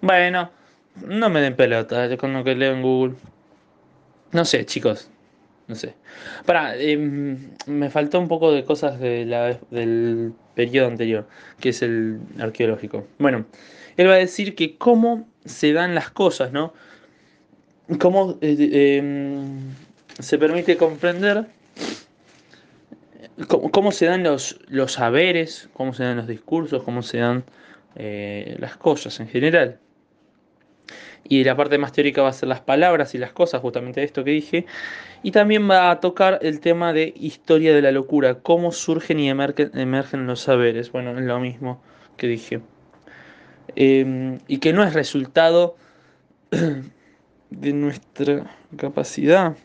Bueno, 0.01 0.51
no 1.07 1.31
me 1.31 1.41
den 1.41 1.57
pelota 1.57 2.17
con 2.17 2.33
lo 2.33 2.45
que 2.45 2.55
leo 2.55 2.75
en 2.75 2.83
Google. 2.83 3.15
No 4.33 4.45
sé, 4.45 4.65
chicos. 4.67 5.11
No 5.67 5.75
sé. 5.75 5.95
Para, 6.45 6.77
em, 6.77 7.51
me 7.67 7.89
faltó 7.89 8.21
un 8.21 8.29
poco 8.29 8.53
de 8.53 8.65
cosas 8.65 9.01
de 9.01 9.25
la, 9.25 9.59
del 9.71 10.35
periodo 10.55 10.89
anterior, 10.89 11.27
que 11.59 11.71
es 11.71 11.83
el 11.83 12.21
arqueológico. 12.39 13.07
Bueno, 13.19 13.47
él 13.97 14.09
va 14.09 14.15
a 14.15 14.17
decir 14.17 14.55
que 14.55 14.77
cómo 14.77 15.27
se 15.45 15.73
dan 15.73 15.95
las 15.95 16.11
cosas, 16.11 16.53
¿no? 16.53 16.75
Cómo 17.99 18.39
eh, 18.41 18.99
em, 18.99 19.75
se 20.19 20.39
permite 20.39 20.77
comprender 20.77 21.47
cómo, 23.49 23.93
se 23.93 24.07
dan 24.07 24.23
los, 24.23 24.59
los 24.69 24.93
saberes, 24.93 25.69
cómo 25.73 25.93
se 25.93 26.05
dan 26.05 26.17
los 26.17 26.27
discursos, 26.27 26.83
cómo 26.83 27.03
se 27.03 27.19
dan 27.19 27.45
eh, 27.97 28.57
las 28.59 28.77
cosas 28.77 29.19
en 29.21 29.29
general. 29.29 29.79
Y 31.27 31.43
la 31.45 31.57
parte 31.57 31.79
más 31.79 31.93
teórica 31.93 32.23
va 32.23 32.29
a 32.29 32.33
ser 32.33 32.49
las 32.49 32.61
palabras 32.61 33.15
y 33.15 33.19
las 33.19 33.33
cosas, 33.33 33.63
justamente 33.63 34.03
esto 34.03 34.25
que 34.25 34.31
dije. 34.31 34.67
Y 35.23 35.31
también 35.31 35.69
va 35.69 35.91
a 35.91 36.01
tocar 36.01 36.39
el 36.43 36.61
tema 36.61 36.93
de 36.93 37.15
historia 37.17 37.75
de 37.75 37.81
la 37.81 37.93
locura, 37.93 38.35
cómo 38.41 38.73
surgen 38.73 39.19
y 39.21 39.31
emergen, 39.31 40.27
los 40.27 40.41
saberes. 40.41 40.93
Bueno, 40.93 41.19
es 41.19 41.25
lo 41.25 41.41
mismo 41.41 41.83
que 42.19 42.27
dije. 42.27 42.61
Em, 43.75 44.39
y 44.47 44.59
que 44.59 44.75
no 44.75 44.85
es 44.85 44.93
resultado 44.93 45.77
de 47.51 47.73
nuestra 47.73 48.45
capacidad 48.77 49.57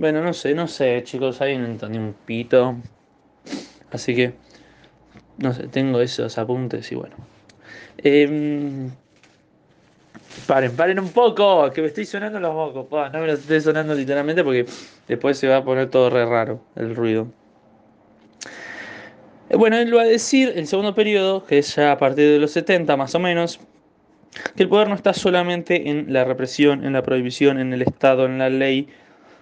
bueno, 0.00 0.22
no 0.22 0.32
sé, 0.32 0.54
no 0.54 0.66
sé, 0.66 1.02
chicos, 1.04 1.42
ahí 1.42 1.58
no 1.58 1.66
entendí 1.66 1.98
un 1.98 2.14
pito. 2.24 2.74
Así 3.90 4.14
que, 4.14 4.32
no 5.36 5.52
sé, 5.52 5.68
tengo 5.68 6.00
esos 6.00 6.38
apuntes 6.38 6.90
y 6.90 6.94
bueno. 6.94 7.16
Em, 7.98 8.90
paren, 10.46 10.74
paren 10.74 11.00
un 11.00 11.10
poco, 11.10 11.70
que 11.70 11.82
me 11.82 11.88
estoy 11.88 12.06
sonando 12.06 12.40
los 12.40 12.54
mocos. 12.54 13.12
no 13.12 13.20
me 13.20 13.26
los 13.26 13.40
estoy 13.40 13.60
sonando 13.60 13.94
literalmente 13.94 14.42
porque 14.42 14.64
después 15.06 15.36
se 15.36 15.48
va 15.48 15.58
a 15.58 15.64
poner 15.64 15.90
todo 15.90 16.08
re 16.08 16.24
raro 16.24 16.62
el 16.76 16.96
ruido. 16.96 17.26
Bueno, 19.50 19.76
él 19.76 19.94
va 19.94 20.02
a 20.02 20.06
decir, 20.06 20.54
el 20.56 20.66
segundo 20.66 20.94
periodo, 20.94 21.44
que 21.44 21.58
es 21.58 21.76
ya 21.76 21.92
a 21.92 21.98
partir 21.98 22.26
de 22.26 22.38
los 22.38 22.52
70 22.52 22.96
más 22.96 23.14
o 23.14 23.18
menos, 23.18 23.60
que 24.56 24.62
el 24.62 24.70
poder 24.70 24.88
no 24.88 24.94
está 24.94 25.12
solamente 25.12 25.90
en 25.90 26.10
la 26.10 26.24
represión, 26.24 26.86
en 26.86 26.94
la 26.94 27.02
prohibición, 27.02 27.58
en 27.58 27.74
el 27.74 27.82
Estado, 27.82 28.24
en 28.24 28.38
la 28.38 28.48
ley, 28.48 28.88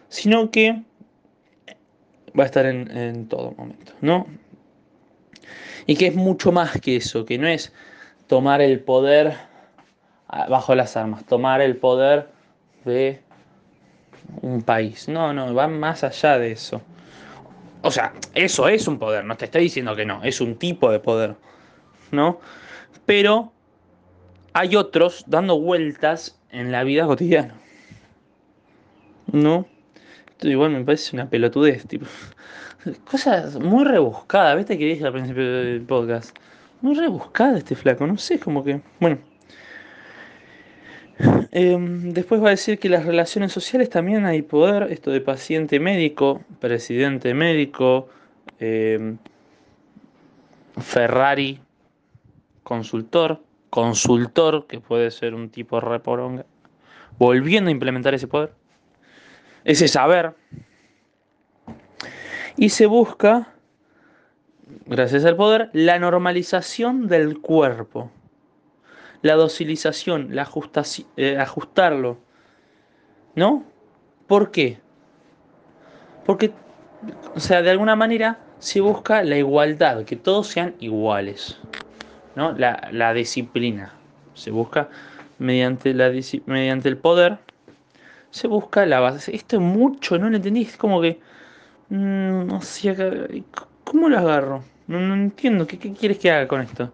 sino 0.09 0.51
que 0.51 0.83
va 2.39 2.45
a 2.45 2.47
estar 2.47 2.67
en, 2.67 3.29
todo 3.29 3.53
momento, 3.57 3.93
¿no? 4.01 4.27
Y 5.87 5.97
que 5.97 6.09
es 6.09 6.15
mucho 6.15 6.53
más 6.53 6.81
que 6.81 6.97
eso, 6.97 7.25
que 7.25 7.39
no 7.39 7.49
es 7.49 7.73
tomar 8.27 8.61
el 8.61 8.81
poder 8.81 9.35
bajo 10.49 10.75
las 10.75 10.97
armas, 10.97 11.25
tomar 11.25 11.61
el 11.63 11.77
poder 11.77 12.29
de 12.85 13.23
un 14.43 14.63
país. 14.63 15.09
No, 15.09 15.33
no, 15.33 15.55
va 15.55 15.69
más 15.69 16.05
allá 16.05 16.39
de 16.39 16.53
eso. 16.53 16.83
O 17.83 17.91
sea, 17.91 18.13
eso 18.35 18.69
es 18.69 18.87
un 18.87 18.99
poder, 18.99 19.25
no 19.25 19.37
te 19.37 19.47
estoy 19.47 19.63
diciendo 19.63 19.97
que 19.97 20.05
no, 20.05 20.23
es 20.25 20.41
un 20.41 20.57
tipo 20.57 20.91
de 20.91 20.99
poder, 20.99 21.37
¿no? 22.11 22.41
Pero 23.07 23.53
hay 24.53 24.77
otros 24.77 25.25
dando 25.27 25.59
vueltas 25.61 26.39
en 26.51 26.73
la 26.73 26.83
vida 26.85 27.07
cotidiana, 27.07 27.55
¿no? 29.33 29.67
Igual 30.43 30.71
me 30.71 30.85
parece 30.85 31.17
una 31.17 31.29
pelotudez, 31.29 31.87
tipo. 31.87 32.07
Cosas 33.11 33.59
muy 33.59 33.85
rebuscadas, 33.85 34.57
¿viste 34.57 34.79
que 34.79 34.87
dije 34.87 35.05
al 35.05 35.13
principio 35.13 35.45
del 35.45 35.83
podcast? 35.83 36.37
Muy 36.81 36.95
rebuscada 36.95 37.59
este 37.59 37.75
flaco, 37.75 38.07
no 38.07 38.17
sé, 38.17 38.39
como 38.39 38.63
que. 38.63 38.81
Bueno. 39.01 39.19
Em, 41.51 42.13
después 42.13 42.41
va 42.41 42.49
a 42.49 42.51
decir 42.51 42.79
que 42.79 42.89
las 42.89 43.05
relaciones 43.05 43.51
sociales 43.51 43.91
también 43.91 44.25
hay 44.25 44.43
poder, 44.43 44.93
esto 44.93 45.11
de 45.11 45.21
paciente 45.21 45.81
médico, 45.81 46.43
presidente 46.61 47.35
médico, 47.35 48.09
em, 48.61 49.19
Ferrari, 50.77 51.61
consultor, 52.63 53.43
consultor, 53.71 54.69
que 54.69 54.79
puede 54.79 55.11
ser 55.11 55.35
un 55.35 55.51
tipo 55.51 55.81
reporonga, 55.81 56.47
volviendo 57.19 57.69
a 57.69 57.73
implementar 57.73 58.15
ese 58.15 58.29
poder 58.29 58.53
ese 59.69 59.87
saber. 59.87 60.33
Y 62.57 62.71
se 62.71 62.87
busca, 62.87 63.49
gracias 64.87 65.27
al 65.27 65.37
poder, 65.37 65.69
la 65.75 65.99
normalización 65.99 67.07
del 67.07 67.39
cuerpo, 67.39 68.11
la 69.21 69.35
docilización, 69.35 70.35
la 70.35 70.49
eh, 71.17 71.37
ajustarlo. 71.39 72.19
¿No? 73.37 73.63
¿Por 74.27 74.51
qué? 74.51 74.79
Porque, 76.25 76.51
o 77.35 77.41
sea, 77.41 77.61
de 77.61 77.71
alguna 77.71 77.95
manera 77.95 78.39
se 78.59 78.81
busca 78.81 79.23
la 79.23 79.37
igualdad, 79.37 80.05
que 80.05 80.17
todos 80.17 80.49
sean 80.49 80.77
iguales. 80.81 81.61
¿no? 82.37 82.53
La, 82.53 82.89
la 82.91 83.13
disciplina. 83.13 83.93
Se 84.33 84.51
busca 84.51 84.89
mediante, 85.39 85.93
la, 85.93 86.11
mediante 86.47 86.89
el 86.89 86.97
poder 86.97 87.39
se 88.31 88.49
busca 88.49 88.87
la 88.87 89.01
base. 89.01 89.35
Esto 89.35 89.57
es 89.57 89.63
mucho, 89.63 90.19
no 90.19 90.31
lo 90.31 90.37
entendí. 90.37 90.63
Es 90.63 90.77
como 90.77 91.01
que. 91.01 91.21
Mm, 91.91 92.47
no 92.47 92.61
sé, 92.61 93.45
¿cómo 93.85 94.09
lo 94.09 94.19
agarro? 94.19 94.65
No, 94.87 95.15
entiendo. 95.15 95.67
¿Qué, 95.67 95.79
quieres 95.79 96.19
que 96.19 96.31
haga 96.31 96.49
con 96.49 96.61
esto? 96.61 96.93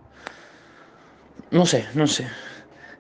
No 1.51 1.67
sé, 1.67 1.87
no 1.95 2.07
sé. 2.07 2.27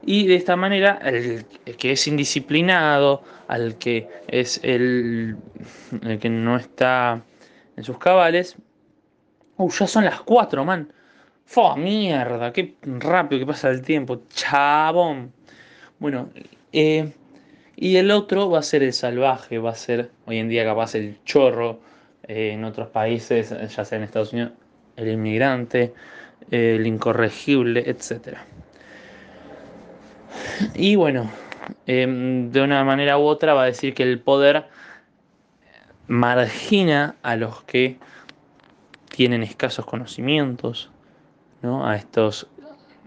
Y 0.07 0.26
de 0.26 0.37
esta 0.37 0.57
manera, 0.57 0.99
el, 1.03 1.47
que 1.79 1.93
es 1.93 2.07
indisciplinado, 2.07 3.23
al 3.49 3.79
que 3.79 4.09
es 4.29 4.61
el, 4.62 5.37
el 6.03 6.19
que 6.19 6.29
no 6.29 6.57
está 6.57 7.23
en 7.76 7.85
sus 7.85 7.99
cabales. 7.99 8.57
Uh, 9.57 9.71
ya 9.71 9.87
son 9.87 10.05
las 10.05 10.21
4, 10.21 10.64
man. 10.64 10.93
¡Fua, 11.47 11.76
mierda! 11.76 12.53
¡Qué 12.53 12.76
rápido 12.83 13.41
que 13.41 13.47
pasa 13.47 13.71
el 13.71 13.83
tiempo! 13.83 14.23
¡Chabón! 14.29 15.33
Bueno, 15.99 16.31
eh, 16.73 17.12
y 17.76 17.97
el 17.97 18.11
otro 18.11 18.50
va 18.50 18.61
a 18.61 18.62
ser 18.62 18.83
el 18.83 18.93
salvaje, 18.93 19.59
va 19.59 19.71
a 19.71 19.75
ser 19.75 20.11
hoy 20.26 20.38
en 20.38 20.49
día 20.49 20.64
capaz 20.64 20.95
el 20.95 21.19
chorro, 21.25 21.81
eh, 22.23 22.52
en 22.52 22.64
otros 22.64 22.88
países, 22.88 23.50
ya 23.50 23.85
sea 23.85 23.99
en 23.99 24.04
Estados 24.04 24.33
Unidos, 24.33 24.52
el 24.97 25.09
inmigrante, 25.09 25.93
el 26.50 26.87
incorregible, 26.87 27.85
etc. 27.87 28.38
Y 30.75 30.97
bueno, 30.97 31.31
em, 31.87 32.50
de 32.50 32.62
una 32.62 32.85
manera 32.85 33.19
u 33.19 33.23
otra 33.23 33.54
va 33.54 33.62
a 33.62 33.66
decir 33.66 33.95
que 33.95 34.02
el 34.02 34.21
poder 34.21 34.66
margina 36.07 37.16
a 37.23 37.37
los 37.37 37.62
que 37.64 37.99
tienen 39.11 39.43
escasos 39.43 39.87
conocimientos, 39.87 40.90
¿no? 41.62 41.87
a 41.87 41.97
estos 41.97 42.49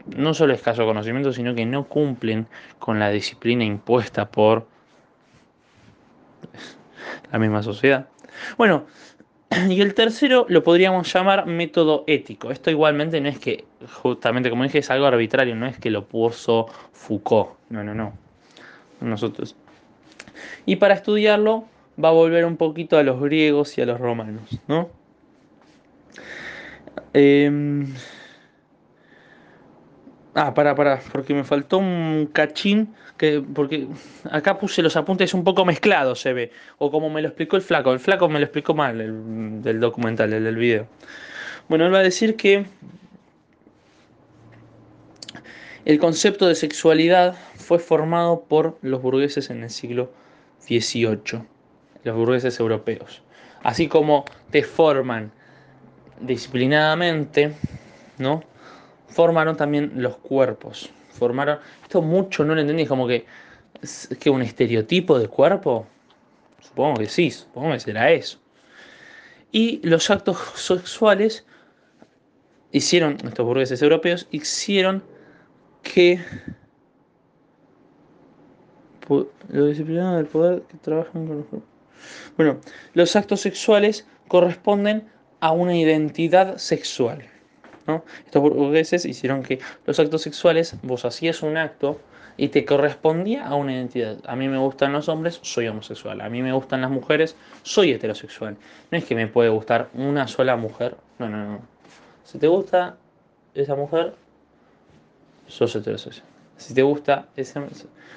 no 0.06 0.34
solo 0.34 0.54
escaso 0.54 0.86
conocimiento, 0.86 1.34
sino 1.34 1.56
que 1.56 1.66
no 1.66 1.86
cumplen 1.88 2.48
con 2.80 3.00
la 3.00 3.10
disciplina 3.10 3.64
impuesta 3.64 4.30
por 4.30 4.68
la 7.32 7.40
misma 7.40 7.64
sociedad. 7.64 8.08
Bueno, 8.58 8.86
y 9.70 9.82
el 9.82 9.94
tercero 9.94 10.46
lo 10.50 10.64
podríamos 10.64 11.12
llamar 11.12 11.46
método 11.46 12.04
ético. 12.08 12.52
Esto 12.52 12.70
igualmente 12.70 13.20
no 13.22 13.30
es 13.30 13.40
que, 13.40 13.66
justamente 14.02 14.50
como 14.50 14.64
dije, 14.64 14.80
es 14.80 14.90
algo 14.90 15.06
arbitrario, 15.06 15.56
no 15.56 15.68
es 15.68 15.78
que 15.78 15.90
lo 15.90 16.06
puso 16.06 16.68
Foucault. 16.94 17.52
No, 17.70 17.84
no, 17.84 17.94
no. 17.94 18.14
Nosotros. 19.02 19.56
Y 20.66 20.78
para 20.78 20.94
estudiarlo 20.94 21.66
va 22.04 22.10
a 22.10 22.14
volver 22.14 22.46
un 22.46 22.58
poquito 22.58 22.98
a 22.98 23.04
los 23.04 23.22
griegos 23.22 23.78
y 23.78 23.82
a 23.82 23.86
los 23.86 24.00
romanos, 24.00 24.60
¿no? 24.68 24.90
Em, 27.14 27.94
ah, 30.38 30.54
para, 30.54 30.76
para, 30.76 31.00
porque 31.12 31.34
me 31.34 31.44
faltó 31.44 31.80
un 31.80 32.30
cachín, 32.32 32.94
que, 33.18 33.44
porque 33.54 33.88
acá 34.32 34.58
puse 34.60 34.82
los 34.82 34.96
apuntes 34.96 35.34
un 35.34 35.44
poco 35.44 35.66
mezclados, 35.66 36.22
se 36.22 36.34
ve, 36.34 36.52
o 36.78 36.92
como 36.92 37.10
me 37.10 37.22
lo 37.22 37.28
explicó 37.28 37.56
el 37.56 37.64
flaco, 37.64 37.92
el 37.92 38.00
flaco 38.00 38.30
me 38.30 38.40
lo 38.40 38.46
explicó 38.46 38.74
mal, 38.74 39.02
el, 39.02 39.62
del 39.64 39.80
documental, 39.80 40.32
el 40.34 40.44
del 40.44 40.56
video. 40.56 40.88
Bueno, 41.68 41.86
él 41.88 41.94
va 41.94 42.00
a 42.00 42.04
decir 42.04 42.36
que 42.36 42.66
el 45.86 46.00
concepto 46.00 46.48
de 46.48 46.56
sexualidad 46.56 47.36
fue 47.56 47.80
formado 47.80 48.44
por 48.48 48.78
los 48.82 49.02
burgueses 49.02 49.50
en 49.50 49.64
el 49.64 49.70
siglo 49.70 50.12
XVIII, 50.62 51.42
los 52.04 52.16
burgueses 52.16 52.60
europeos. 52.60 53.24
Así 53.64 53.88
como 53.88 54.24
te 54.52 54.64
forman 54.64 55.32
disciplinadamente, 56.22 57.54
¿no? 58.18 58.44
Formaron 59.08 59.56
también 59.56 59.92
los 59.96 60.18
cuerpos. 60.18 60.90
Formaron. 61.10 61.60
Esto 61.84 62.02
mucho 62.02 62.44
no 62.44 62.56
lo 62.56 62.62
entendí, 62.62 62.86
como 62.86 63.08
que. 63.08 63.26
¿Es 63.82 64.10
que 64.20 64.30
un 64.30 64.42
estereotipo 64.42 65.20
de 65.20 65.28
cuerpo? 65.28 65.86
Supongo 66.60 66.98
que 67.00 67.08
sí, 67.08 67.30
supongo 67.32 67.74
que 67.74 67.80
será 67.80 68.12
eso. 68.12 68.40
Y 69.52 69.80
los 69.88 70.10
actos 70.10 70.38
sexuales 70.56 71.46
hicieron, 72.72 73.18
estos 73.24 73.46
burgueses 73.46 73.82
europeos, 73.82 74.28
hicieron 74.32 75.04
que 75.84 76.20
lo 79.50 79.66
disciplinado 79.68 80.18
del 80.18 80.26
poder 80.26 80.64
que 80.64 80.78
trabajan 80.78 81.28
con 81.28 81.38
los 81.38 81.46
Bueno, 82.36 82.60
los 82.94 83.16
actos 83.16 83.42
sexuales 83.42 84.06
corresponden 84.28 85.08
a 85.40 85.52
una 85.52 85.76
identidad 85.78 86.58
sexual. 86.58 87.24
¿No? 87.88 88.04
Estos 88.26 88.42
burgueses 88.42 89.06
hicieron 89.06 89.44
que 89.44 89.60
los 89.86 90.00
actos 90.00 90.22
sexuales, 90.22 90.76
vos 90.84 91.06
hacías 91.06 91.42
un 91.42 91.58
acto 91.58 92.00
y 92.38 92.50
te 92.50 92.66
correspondía 92.66 93.48
a 93.48 93.56
una 93.56 93.74
identidad. 93.74 94.18
A 94.26 94.36
mí 94.36 94.48
me 94.48 94.58
gustan 94.58 94.94
los 94.94 95.10
hombres, 95.10 95.40
soy 95.42 95.68
homosexual. 95.68 96.22
A 96.22 96.30
mí 96.30 96.44
me 96.44 96.54
gustan 96.54 96.82
las 96.82 96.92
mujeres, 96.92 97.36
soy 97.64 97.92
heterosexual. 97.92 98.58
No 98.92 98.98
es 98.98 99.06
que 99.06 99.16
me 99.16 99.28
puede 99.28 99.50
gustar 99.50 99.90
una 99.96 100.28
sola 100.28 100.56
mujer. 100.56 100.96
No, 101.18 101.28
no, 101.28 101.38
no. 101.38 101.62
Si 102.24 102.38
te 102.38 102.48
gusta 102.48 102.98
esa 103.56 103.76
mujer, 103.76 104.14
sos 105.48 105.76
heterosexual. 105.76 106.28
Si 106.58 106.74
te 106.74 106.84
gusta 106.84 107.28
esa, 107.36 107.64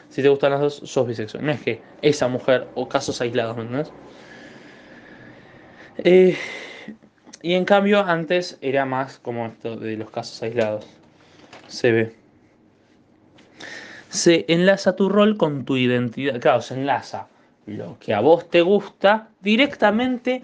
si 0.08 0.22
te 0.22 0.28
gustan 0.28 0.52
las 0.52 0.60
dos, 0.60 0.82
sos 0.84 1.06
bisexual. 1.06 1.44
No 1.44 1.52
es 1.52 1.60
que 1.60 1.82
esa 2.02 2.28
mujer 2.28 2.68
o 2.74 2.88
casos 2.88 3.20
aislados, 3.20 3.56
¿no? 3.56 3.82
Eh, 5.98 6.36
y 7.42 7.54
en 7.54 7.64
cambio, 7.64 8.00
antes 8.04 8.58
era 8.60 8.84
más 8.84 9.18
como 9.18 9.46
esto 9.46 9.76
de 9.76 9.96
los 9.96 10.10
casos 10.10 10.42
aislados. 10.42 10.86
Se 11.68 11.92
ve. 11.92 12.16
Se 14.08 14.44
enlaza 14.48 14.96
tu 14.96 15.08
rol 15.08 15.36
con 15.36 15.64
tu 15.64 15.76
identidad. 15.76 16.40
Claro, 16.40 16.60
se 16.60 16.74
enlaza 16.74 17.28
lo 17.66 17.98
que 17.98 18.14
a 18.14 18.20
vos 18.20 18.48
te 18.50 18.62
gusta 18.62 19.28
directamente 19.40 20.42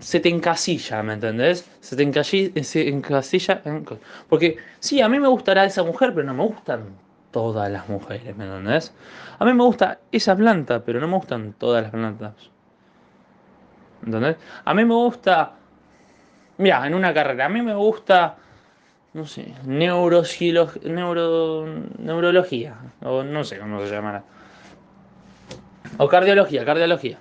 se 0.00 0.18
te 0.18 0.30
encasilla, 0.30 1.02
¿me 1.02 1.12
entendés? 1.12 1.70
Se 1.80 1.94
te 1.94 2.02
encasilla, 2.02 2.64
se 2.64 2.88
encasilla 2.88 3.62
porque 4.28 4.56
sí, 4.78 5.00
a 5.00 5.08
mí 5.08 5.20
me 5.20 5.28
gustará 5.28 5.64
esa 5.64 5.82
mujer, 5.82 6.12
pero 6.14 6.26
no 6.26 6.34
me 6.34 6.44
gustan 6.44 6.96
todas 7.30 7.70
las 7.70 7.88
mujeres, 7.88 8.34
¿me 8.36 8.44
entendés? 8.44 8.94
A 9.38 9.44
mí 9.44 9.52
me 9.52 9.62
gusta 9.62 10.00
esa 10.10 10.34
planta, 10.34 10.82
pero 10.84 11.00
no 11.00 11.08
me 11.08 11.16
gustan 11.16 11.52
todas 11.52 11.82
las 11.82 11.92
plantas. 11.92 12.34
¿Entendés? 14.04 14.36
A 14.64 14.72
mí 14.72 14.84
me 14.84 14.94
gusta 14.94 15.52
Mira, 16.60 16.86
en 16.86 16.92
una 16.92 17.14
carrera, 17.14 17.46
a 17.46 17.48
mí 17.48 17.62
me 17.62 17.74
gusta, 17.74 18.36
no 19.14 19.24
sé, 19.24 19.54
neuro, 19.64 20.22
neurología, 20.84 22.76
o 23.00 23.22
no 23.22 23.44
sé 23.44 23.58
cómo 23.58 23.80
se 23.82 23.90
llamará. 23.90 24.24
O 25.96 26.06
cardiología, 26.06 26.62
cardiología. 26.66 27.18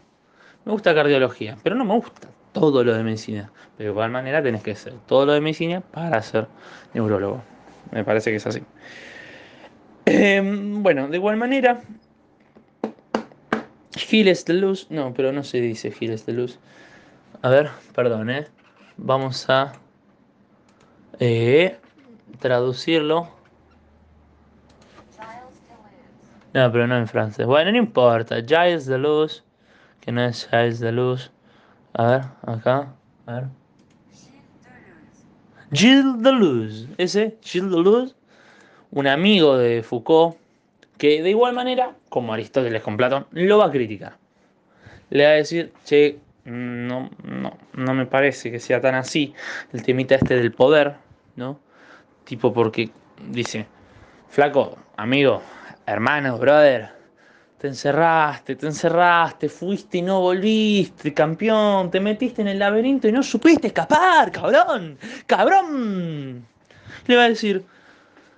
Me 0.66 0.74
gusta 0.74 0.94
cardiología, 0.94 1.56
pero 1.64 1.78
no 1.78 1.86
me 1.86 1.94
gusta 1.94 2.28
todo 2.52 2.84
lo 2.84 2.94
de 2.94 3.02
medicina. 3.02 3.50
Pero 3.78 3.88
de 3.88 3.94
igual 3.94 4.12
manera 4.12 4.44
tenés 4.44 4.62
que 4.62 4.76
ser 4.76 4.96
todo 5.08 5.26
lo 5.26 5.32
de 5.32 5.40
medicina 5.40 5.80
para 5.80 6.22
ser 6.22 6.50
neurólogo. 6.94 7.42
Me 7.94 8.04
parece 8.04 8.32
que 8.32 8.36
es 8.36 8.46
así. 8.46 8.62
Em, 10.06 10.84
bueno, 10.84 11.08
de 11.08 11.16
igual 11.16 11.38
manera, 11.38 11.80
Giles 13.96 14.44
de 14.44 14.56
Luz, 14.56 14.88
no, 14.90 15.14
pero 15.14 15.32
no 15.32 15.46
se 15.46 15.62
dice 15.62 15.92
Giles 15.92 16.26
de 16.26 16.34
Luz. 16.34 16.60
A 17.42 17.48
ver, 17.48 17.70
perdón, 17.96 18.32
¿eh? 18.32 18.48
Vamos 19.02 19.50
a 19.50 19.74
eh, 21.20 21.78
traducirlo. 22.40 23.30
No, 26.54 26.72
pero 26.72 26.88
no 26.88 26.98
en 26.98 27.08
francés. 27.08 27.46
Bueno, 27.46 27.72
no 27.72 27.78
importa. 27.78 28.38
Giles 28.42 28.86
de 28.86 28.98
Luz, 28.98 29.44
que 30.02 30.12
no 30.12 30.24
es 30.24 30.48
Giles 30.50 30.80
de 30.80 30.92
Luz. 30.92 31.32
A 31.94 32.06
ver, 32.06 32.22
acá. 32.46 32.94
A 33.26 33.34
ver. 33.34 33.44
Gilles 35.72 36.24
Deleuze, 36.24 36.88
ese, 36.98 37.38
Gilles 37.42 37.70
Deleuze, 37.70 38.16
un 38.90 39.06
amigo 39.06 39.56
de 39.56 39.84
Foucault, 39.84 40.38
que 40.98 41.22
de 41.22 41.30
igual 41.30 41.54
manera, 41.54 41.96
como 42.10 42.34
Aristóteles 42.34 42.82
con 42.82 42.98
Platón, 42.98 43.28
lo 43.32 43.60
va 43.60 43.68
a 43.68 43.72
criticar. 43.72 44.18
Le 45.12 45.26
va 45.26 45.30
a 45.30 45.34
decir, 45.34 45.72
che, 45.86 46.18
no, 46.50 47.10
no, 47.24 47.58
no 47.74 47.94
me 47.94 48.06
parece 48.06 48.52
que 48.52 48.60
sea 48.60 48.82
tan 48.82 48.96
así. 48.96 49.34
El 49.72 49.84
temita 49.84 50.16
este 50.16 50.36
del 50.36 50.52
poder, 50.52 50.96
¿no? 51.36 51.60
Tipo 52.24 52.54
porque 52.54 52.90
dice, 53.30 53.68
flaco, 54.30 54.78
amigo, 54.98 55.42
hermano, 55.86 56.38
brother, 56.38 56.90
te 57.58 57.68
encerraste, 57.68 58.56
te 58.56 58.68
encerraste, 58.68 59.50
fuiste 59.50 59.98
y 59.98 60.02
no 60.02 60.22
volviste, 60.22 61.14
campeón, 61.14 61.92
te 61.92 62.00
metiste 62.00 62.42
en 62.42 62.48
el 62.48 62.60
laberinto 62.60 63.08
y 63.08 63.12
no 63.12 63.22
supiste 63.22 63.68
escapar, 63.68 64.32
cabrón, 64.32 64.98
cabrón. 65.26 66.46
Le 67.08 67.16
va 67.16 67.24
a 67.24 67.30
decir, 67.30 67.64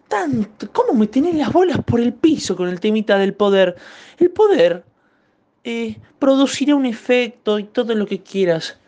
tanto, 0.08 0.72
¿cómo 0.72 0.94
me 0.94 1.08
tenés 1.08 1.36
las 1.36 1.52
bolas 1.52 1.80
por 1.86 2.00
el 2.00 2.14
piso 2.14 2.56
con 2.56 2.68
el 2.68 2.80
temita 2.80 3.18
del 3.18 3.34
poder? 3.34 3.76
El 4.18 4.32
poder 4.32 4.84
eh, 5.64 5.98
producirá 6.20 6.76
un 6.76 6.86
efecto 6.86 7.60
y 7.60 7.66
todo 7.66 7.94
lo 7.96 8.08
que 8.08 8.22
quieras, 8.22 8.80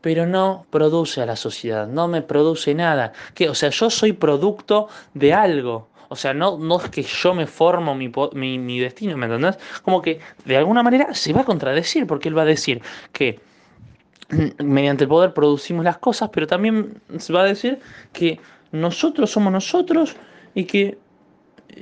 pero 0.00 0.26
no 0.26 0.66
produce 0.70 1.20
a 1.22 1.26
la 1.26 1.36
sociedad, 1.36 1.86
no 1.86 2.08
me 2.08 2.22
produce 2.22 2.74
nada. 2.74 3.12
Que, 3.34 3.48
o 3.48 3.54
sea, 3.54 3.70
yo 3.70 3.90
soy 3.90 4.12
producto 4.12 4.88
de 5.14 5.32
algo. 5.32 5.88
O 6.08 6.16
sea, 6.16 6.34
no, 6.34 6.58
no 6.58 6.80
es 6.80 6.90
que 6.90 7.02
yo 7.02 7.34
me 7.34 7.46
formo 7.46 7.94
mi, 7.94 8.10
mi, 8.58 8.80
destino, 8.80 9.16
¿me 9.16 9.26
entendés? 9.26 9.58
Como 9.82 10.02
que 10.02 10.18
de 10.44 10.56
alguna 10.56 10.82
manera 10.82 11.14
se 11.14 11.32
va 11.32 11.42
a 11.42 11.44
contradecir, 11.44 12.06
porque 12.06 12.28
él 12.28 12.36
va 12.36 12.42
a 12.42 12.46
decir 12.46 12.82
que 13.12 13.38
mediante 14.58 15.04
el 15.04 15.08
poder 15.08 15.32
producimos 15.32 15.84
las 15.84 15.98
cosas, 15.98 16.30
pero 16.32 16.46
también 16.46 17.00
se 17.18 17.32
va 17.32 17.42
a 17.42 17.44
decir 17.44 17.78
que 18.12 18.40
nosotros 18.72 19.30
somos 19.30 19.52
nosotros 19.52 20.16
y 20.54 20.64
que 20.64 20.98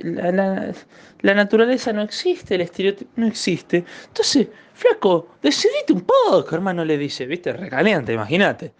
la, 0.01 1.33
naturaleza 1.33 1.93
no 1.93 2.01
existe, 2.01 2.55
el 2.55 2.61
estereotipo 2.61 3.11
no 3.15 3.27
existe. 3.27 3.85
Entonces, 4.07 4.47
flaco, 4.73 5.29
decidite 5.41 5.93
un 5.93 6.01
poco, 6.01 6.55
hermano, 6.55 6.85
le 6.85 6.97
dice, 6.97 7.25
viste, 7.25 7.53
recaliente, 7.53 8.13
imagínate. 8.13 8.73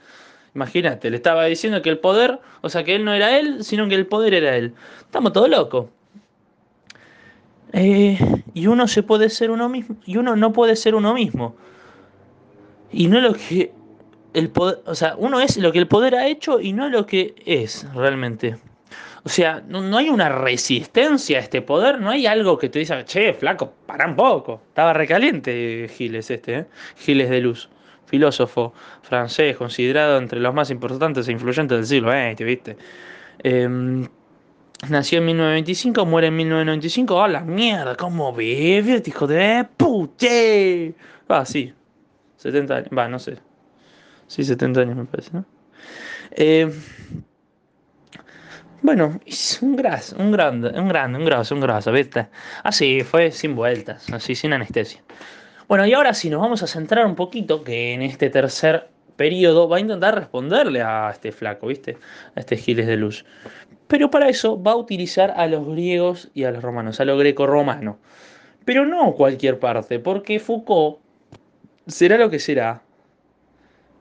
Imagínate, 0.55 1.09
le 1.09 1.17
estaba 1.17 1.45
diciendo 1.45 1.81
que 1.81 1.89
el 1.89 1.99
poder, 1.99 2.39
o 2.61 2.69
sea, 2.69 2.83
que 2.83 2.95
él 2.95 3.05
no 3.05 3.13
era 3.13 3.37
él, 3.37 3.63
sino 3.63 3.87
que 3.87 3.95
el 3.95 4.07
poder 4.07 4.33
era 4.33 4.55
él. 4.55 4.73
Estamos 5.01 5.31
todos 5.31 5.49
locos. 5.49 5.87
Eh, 7.71 8.17
y 8.53 8.67
uno 8.67 8.87
se 8.87 9.03
puede 9.03 9.29
ser 9.29 9.51
uno 9.51 9.69
mismo, 9.69 9.95
y 10.05 10.17
uno 10.17 10.35
no 10.35 10.51
puede 10.51 10.75
ser 10.75 10.95
uno 10.95 11.13
mismo. 11.13 11.55
Y 12.91 13.07
no 13.07 13.21
lo 13.21 13.33
que 13.33 13.71
el 14.33 14.49
poder, 14.49 14.79
o 14.85 14.95
sea, 14.95 15.15
uno 15.17 15.39
es 15.39 15.57
lo 15.57 15.71
que 15.71 15.79
el 15.79 15.87
poder 15.87 16.15
ha 16.15 16.27
hecho 16.27 16.59
y 16.59 16.73
no 16.73 16.89
lo 16.89 17.05
que 17.05 17.35
es 17.45 17.85
realmente. 17.93 18.57
O 19.23 19.29
sea, 19.29 19.61
no, 19.67 19.97
hay 19.97 20.09
una 20.09 20.29
resistencia 20.29 21.37
a 21.37 21.41
este 21.41 21.61
poder, 21.61 21.99
no 21.99 22.09
hay 22.09 22.25
algo 22.25 22.57
que 22.57 22.69
te 22.69 22.79
diga, 22.79 23.03
che, 23.03 23.33
flaco, 23.33 23.73
para 23.85 24.07
un 24.07 24.15
poco. 24.15 24.61
Estaba 24.69 24.93
recaliente 24.93 25.89
Giles 25.95 26.31
este, 26.31 26.59
¿eh? 26.59 26.65
Giles 26.97 27.29
de 27.29 27.41
Luz, 27.41 27.69
filósofo 28.05 28.73
francés, 29.01 29.57
considerado 29.57 30.17
entre 30.17 30.39
los 30.39 30.53
más 30.53 30.71
importantes 30.71 31.27
e 31.27 31.31
influyentes 31.33 31.77
del 31.77 31.85
siglo 31.85 32.11
XX, 32.11 32.45
¿viste? 32.45 32.77
Em, 33.43 34.07
nació 34.89 35.19
en 35.19 35.25
1925, 35.25 36.05
muere 36.05 36.27
en 36.27 36.35
1995. 36.37 37.21
¡Ah, 37.21 37.27
la 37.27 37.41
mierda! 37.41 37.95
¿Cómo 37.95 38.33
vive, 38.33 39.03
hijo 39.05 39.27
de 39.27 39.67
pute? 39.77 40.95
Va, 41.29 41.45
sí. 41.45 41.73
70 42.37 42.75
años. 42.75 42.89
Va, 42.97 43.09
no 43.09 43.19
sé. 43.19 43.37
Sí, 44.27 44.43
70 44.43 44.81
años 44.81 44.95
me 44.95 45.05
parece, 45.05 45.31
¿no? 45.33 45.45
Eh, 46.31 46.71
bueno, 48.81 49.19
es 49.25 49.61
un 49.61 49.75
gras, 49.75 50.15
un 50.17 50.31
grande, 50.31 50.69
un 50.79 50.87
grande, 50.87 51.19
un 51.19 51.25
grosso, 51.25 51.55
un 51.55 51.61
grosso, 51.61 51.91
¿viste? 51.91 52.27
Así, 52.63 53.01
fue 53.01 53.31
sin 53.31 53.55
vueltas, 53.55 54.09
así, 54.11 54.35
sin 54.35 54.53
anestesia. 54.53 55.01
Bueno, 55.67 55.85
y 55.85 55.93
ahora 55.93 56.13
sí, 56.13 56.29
nos 56.29 56.41
vamos 56.41 56.63
a 56.63 56.67
centrar 56.67 57.05
un 57.05 57.15
poquito 57.15 57.63
que 57.63 57.93
en 57.93 58.01
este 58.01 58.29
tercer 58.29 58.89
periodo 59.15 59.67
va 59.67 59.77
a 59.77 59.79
intentar 59.81 60.15
responderle 60.15 60.81
a 60.81 61.09
este 61.11 61.31
flaco, 61.31 61.67
¿viste? 61.67 61.97
A 62.35 62.39
este 62.39 62.57
Giles 62.57 62.87
de 62.87 62.95
Luz. 62.95 63.25
Pero 63.87 64.09
para 64.09 64.29
eso 64.29 64.61
va 64.61 64.71
a 64.71 64.77
utilizar 64.77 65.33
a 65.35 65.45
los 65.47 65.67
griegos 65.67 66.29
y 66.33 66.45
a 66.45 66.51
los 66.51 66.63
romanos, 66.63 66.99
a 66.99 67.05
lo 67.05 67.17
greco-romano. 67.17 67.99
Pero 68.65 68.85
no 68.85 69.13
cualquier 69.13 69.59
parte, 69.59 69.99
porque 69.99 70.39
Foucault 70.39 70.99
será 71.85 72.17
lo 72.17 72.29
que 72.29 72.39
será, 72.39 72.81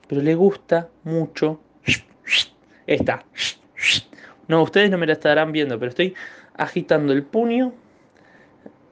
pero 0.07 0.21
le 0.21 0.35
gusta 0.35 0.89
mucho 1.03 1.59
esta. 2.87 3.25
No, 4.49 4.63
ustedes 4.63 4.89
no 4.89 4.97
me 4.97 5.05
la 5.05 5.13
estarán 5.13 5.51
viendo, 5.51 5.79
pero 5.79 5.89
estoy 5.89 6.15
agitando 6.57 7.13
el 7.13 7.23
puño 7.23 7.71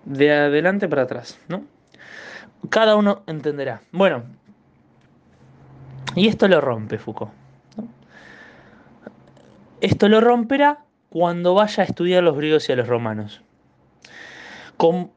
de 0.05 0.31
adelante 0.31 0.87
para 0.87 1.01
atrás, 1.01 1.39
¿no? 1.49 1.65
Cada 2.69 2.95
uno 2.95 3.23
entenderá. 3.27 3.81
Bueno, 3.91 4.23
y 6.15 6.27
esto 6.27 6.47
lo 6.47 6.61
rompe 6.61 6.99
Foucault. 6.99 7.31
Esto 9.81 10.09
lo 10.09 10.21
romperá 10.21 10.85
cuando 11.09 11.55
vaya 11.55 11.83
a 11.83 11.85
estudiar 11.87 12.23
los 12.23 12.37
griegos 12.37 12.69
y 12.69 12.73
a 12.73 12.75
los 12.75 12.87
romanos. 12.87 13.41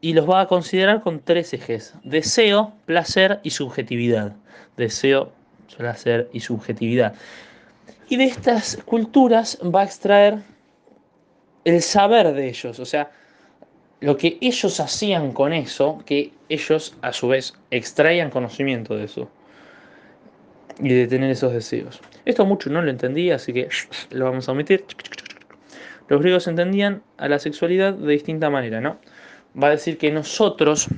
y 0.01 0.15
los 0.15 0.29
va 0.29 0.41
a 0.41 0.47
considerar 0.47 1.03
con 1.03 1.21
tres 1.21 1.53
ejes. 1.53 1.93
Deseo, 2.03 2.73
placer 2.87 3.41
y 3.43 3.51
subjetividad. 3.51 4.33
Deseo, 4.79 5.33
placer 5.77 6.31
y 6.33 6.41
subjetividad. 6.41 7.15
Y 8.09 8.17
de 8.17 8.25
estas 8.25 8.77
culturas 8.85 9.59
va 9.63 9.83
a 9.83 9.85
extraer 9.85 10.39
el 11.65 11.83
saber 11.83 12.33
de 12.33 12.49
ellos, 12.49 12.79
o 12.79 12.85
sea, 12.85 13.11
lo 14.01 14.17
que 14.17 14.39
ellos 14.41 14.81
hacían 14.81 15.33
con 15.33 15.53
eso, 15.53 16.03
que 16.07 16.33
ellos 16.49 16.97
a 17.03 17.13
su 17.13 17.29
vez 17.29 17.55
extraían 17.71 18.31
conocimiento 18.31 18.97
de 18.97 19.05
eso 19.05 19.31
y 20.79 20.89
de 20.89 21.07
tener 21.07 21.31
esos 21.31 21.53
deseos. 21.53 22.01
Esto 22.25 22.47
mucho 22.47 22.71
no 22.71 22.81
lo 22.81 22.91
entendía, 22.91 23.37
así 23.37 23.53
que 23.53 23.69
lo 24.11 24.25
vamos 24.25 24.49
a 24.49 24.53
omitir. 24.53 24.85
Los 26.09 26.21
griegos 26.21 26.47
entendían 26.47 27.03
a 27.19 27.29
la 27.29 27.39
sexualidad 27.39 27.93
de 27.93 28.13
distinta 28.13 28.51
manera, 28.51 28.81
¿no? 28.81 28.99
Va 29.61 29.69
a 29.69 29.71
decir 29.71 29.99
que 29.99 30.11
nosotros 30.11 30.89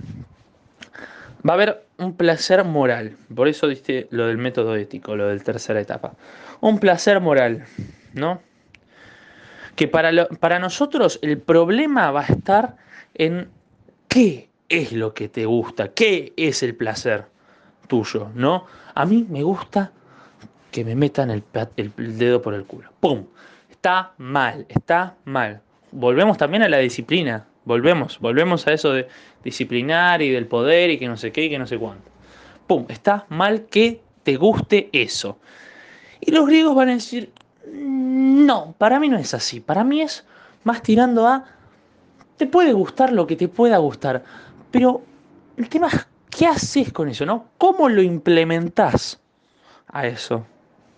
va 1.47 1.53
a 1.53 1.55
haber 1.55 1.87
un 2.03 2.17
placer 2.17 2.65
moral. 2.65 3.17
Por 3.35 3.49
eso 3.49 3.69
diste 3.69 4.09
lo 4.11 4.27
del 4.27 4.39
método 4.39 4.77
ético, 4.77 5.17
lo 5.17 5.29
del 5.29 5.43
tercera 5.43 5.81
etapa. 5.81 6.15
Un 6.61 6.79
placer 6.79 7.21
moral, 7.21 7.65
¿no? 8.15 8.41
Que 9.77 9.89
para, 9.89 10.29
para 10.29 10.59
nosotros 10.59 11.19
el 11.23 11.39
problema 11.39 12.11
va 12.11 12.23
a 12.23 12.27
estar 12.27 12.77
en 13.15 13.49
qué 14.09 14.49
es 14.69 14.93
lo 14.93 15.15
que 15.15 15.29
te 15.29 15.47
gusta, 15.47 15.89
qué 15.89 16.33
es 16.37 16.63
el 16.63 16.75
placer 16.75 17.27
tuyo, 17.89 18.31
¿no? 18.35 18.67
A 18.95 19.05
mí 19.07 19.27
me 19.29 19.43
gusta 19.43 19.93
que 20.71 20.85
me 20.85 20.95
metan 20.95 21.31
el, 21.31 21.43
el 21.77 22.19
dedo 22.19 22.43
por 22.43 22.55
el 22.55 22.65
culo. 22.65 22.91
¡Pum! 23.01 23.27
Está 23.71 24.13
mal, 24.19 24.65
está 24.69 25.17
mal. 25.25 25.61
Volvemos 25.91 26.39
también 26.39 26.63
a 26.63 26.69
la 26.69 26.79
disciplina. 26.79 27.47
Volvemos, 27.65 28.19
volvemos 28.19 28.67
a 28.67 28.73
eso 28.73 28.93
de 28.93 29.09
disciplinar 29.45 30.21
y 30.23 30.31
del 30.31 30.47
poder 30.47 30.91
y 30.91 30.99
que 30.99 31.07
no 31.07 31.17
sé 31.17 31.31
qué 31.33 31.45
y 31.45 31.51
que 31.51 31.59
no 31.59 31.67
sé 31.67 31.79
cuánto. 31.79 32.11
¡Pum! 32.67 32.87
Está 32.89 33.27
mal 33.29 33.67
que 33.67 34.01
te 34.23 34.37
guste 34.37 34.89
eso. 34.93 35.39
Y 36.21 36.31
los 36.33 36.47
griegos 36.47 36.75
van 36.75 36.89
a 36.89 36.95
decir, 36.95 37.33
no, 37.73 38.75
para 38.79 38.99
mí 38.99 39.09
no 39.09 39.19
es 39.19 39.35
así. 39.35 39.61
Para 39.61 39.85
mí 39.85 40.03
es 40.03 40.25
más 40.65 40.83
tirando 40.83 41.27
a, 41.27 41.45
te 42.37 42.47
puede 42.47 42.73
gustar 42.73 43.13
lo 43.13 43.27
que 43.27 43.37
te 43.37 43.49
pueda 43.49 43.79
gustar, 43.79 44.25
pero 44.71 45.03
el 45.57 45.69
tema 45.69 45.89
es, 45.89 46.07
¿qué 46.31 46.47
haces 46.47 46.93
con 46.93 47.09
eso? 47.09 47.27
¿no? 47.27 47.47
¿Cómo 47.59 47.89
lo 47.89 48.03
implementas 48.03 49.21
a 49.89 50.07
eso? 50.07 50.47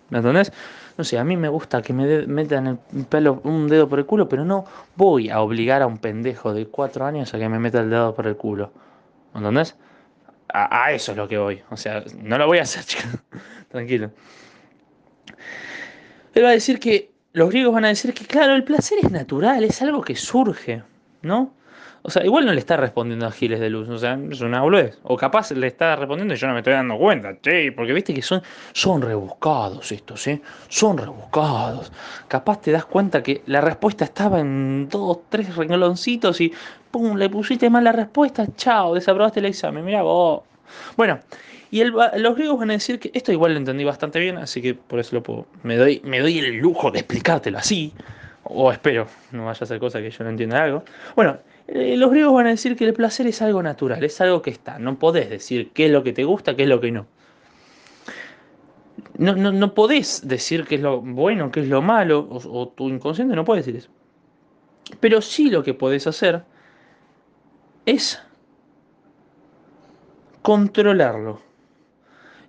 ¿Me 0.09 0.19
entendés? 0.19 0.51
No 0.97 1.03
sé, 1.03 1.17
a 1.17 1.23
mí 1.23 1.35
me 1.35 1.49
gusta 1.49 1.81
que 1.81 1.93
me 1.93 2.25
metan 2.27 2.67
el 2.67 3.05
pelo, 3.05 3.41
un 3.43 3.67
dedo 3.67 3.89
por 3.89 3.99
el 3.99 4.05
culo, 4.05 4.29
pero 4.29 4.45
no 4.45 4.65
voy 4.95 5.29
a 5.29 5.41
obligar 5.41 5.81
a 5.81 5.87
un 5.87 5.97
pendejo 5.97 6.53
de 6.53 6.67
cuatro 6.67 7.05
años 7.05 7.33
a 7.33 7.39
que 7.39 7.49
me 7.49 7.59
meta 7.59 7.81
el 7.81 7.89
dedo 7.89 8.15
por 8.15 8.27
el 8.27 8.37
culo. 8.37 8.71
¿Entendés? 9.33 9.75
A, 10.53 10.85
a 10.85 10.91
eso 10.91 11.11
es 11.11 11.17
lo 11.17 11.27
que 11.27 11.37
voy. 11.37 11.61
O 11.69 11.77
sea, 11.77 12.03
no 12.17 12.37
lo 12.37 12.47
voy 12.47 12.59
a 12.59 12.61
hacer, 12.61 12.83
chicos. 12.85 13.19
Tranquilo. 13.69 14.11
Él 16.33 16.43
va 16.43 16.49
a 16.49 16.53
decir 16.53 16.79
que, 16.79 17.11
los 17.35 17.49
griegos 17.49 17.73
van 17.73 17.83
a 17.83 17.89
decir 17.89 18.13
que, 18.13 18.25
claro, 18.25 18.55
el 18.55 18.63
placer 18.63 18.97
es 19.03 19.11
natural, 19.11 19.65
es 19.65 19.81
algo 19.81 20.01
que 20.01 20.15
surge, 20.15 20.83
¿no? 21.21 21.53
O 22.07 22.11
sea, 22.11 22.23
igual 22.23 22.45
no 22.45 22.53
le 22.53 22.59
está 22.59 22.77
respondiendo 22.77 23.25
a 23.25 23.31
Giles 23.31 23.59
de 23.59 23.67
Luz, 23.67 23.89
o 23.89 23.97
sea, 23.97 24.15
es 24.29 24.39
una 24.41 24.61
boludez. 24.61 24.99
O 25.01 25.17
capaz 25.17 25.49
le 25.49 25.65
está 25.65 25.95
respondiendo 25.95 26.35
y 26.35 26.37
yo 26.37 26.45
no 26.45 26.53
me 26.53 26.59
estoy 26.59 26.73
dando 26.73 26.99
cuenta, 26.99 27.35
che, 27.41 27.71
porque 27.71 27.93
viste 27.93 28.13
que 28.13 28.21
son, 28.21 28.43
son 28.73 29.01
rebuscados 29.01 29.91
estos, 29.91 30.27
¿eh? 30.27 30.39
Son 30.67 30.99
rebuscados. 30.99 31.91
Capaz 32.27 32.61
te 32.61 32.71
das 32.71 32.85
cuenta 32.85 33.23
que 33.23 33.41
la 33.47 33.59
respuesta 33.59 34.05
estaba 34.05 34.39
en 34.39 34.87
dos, 34.87 35.21
tres 35.29 35.55
rengloncitos 35.55 36.39
y 36.41 36.53
pum, 36.91 37.17
le 37.17 37.27
pusiste 37.27 37.71
mal 37.71 37.83
la 37.83 37.91
respuesta, 37.91 38.45
chao, 38.55 38.93
desaprobaste 38.93 39.39
el 39.39 39.47
examen, 39.47 39.83
mira 39.83 40.03
vos. 40.03 40.43
Bueno, 40.95 41.17
y 41.71 41.83
los 41.85 42.35
griegos 42.35 42.59
van 42.59 42.69
a 42.69 42.73
decir 42.73 42.99
que 42.99 43.09
esto 43.15 43.31
igual 43.31 43.53
lo 43.53 43.57
entendí 43.57 43.83
bastante 43.83 44.19
bien, 44.19 44.37
así 44.37 44.61
que 44.61 44.75
por 44.75 44.99
eso 44.99 45.19
me 45.63 45.75
doy, 45.75 46.01
me 46.03 46.19
doy 46.19 46.37
el 46.37 46.57
lujo 46.57 46.91
de 46.91 46.99
explicártelo 46.99 47.57
así. 47.57 47.91
O 48.43 48.71
espero, 48.71 49.07
no 49.31 49.45
vaya 49.45 49.59
a 49.59 49.65
ser 49.65 49.79
cosa 49.79 49.99
que 49.99 50.11
yo 50.11 50.23
no 50.23 50.29
entienda 50.29 50.63
algo. 50.63 50.83
Bueno, 51.15 51.39
eh, 51.67 51.97
los 51.97 52.11
griegos 52.11 52.33
van 52.33 52.47
a 52.47 52.51
decir 52.51 52.75
que 52.75 52.85
el 52.85 52.93
placer 52.93 53.25
es 53.27 53.41
algo 53.41 53.63
natural, 53.63 54.03
es 54.03 54.21
algo 54.21 54.41
que 54.41 54.51
está. 54.51 54.77
No 54.79 54.99
podés 54.99 55.29
decir 55.29 55.71
qué 55.71 55.87
es 55.87 55.91
lo 55.91 56.03
que 56.03 56.13
te 56.13 56.23
gusta, 56.23 56.55
qué 56.55 56.63
es 56.63 56.69
lo 56.69 56.79
que 56.79 56.91
no. 56.91 57.07
No, 59.17 59.33
no, 59.35 59.73
podés 59.73 60.27
decir 60.27 60.65
qué 60.65 60.75
es 60.75 60.81
lo 60.81 61.01
bueno, 61.01 61.49
qué 61.49 61.61
es 61.61 61.69
lo 61.69 61.81
malo, 61.81 62.27
o, 62.29 62.67
tu 62.67 62.89
inconsciente 62.89 63.35
no 63.35 63.45
puede 63.45 63.61
decir 63.61 63.75
eso. 63.77 63.89
Pero 64.99 65.21
sí 65.21 65.49
lo 65.49 65.63
que 65.63 65.73
podés 65.73 66.05
hacer 66.05 66.43
es 67.85 68.21
controlarlo 70.41 71.41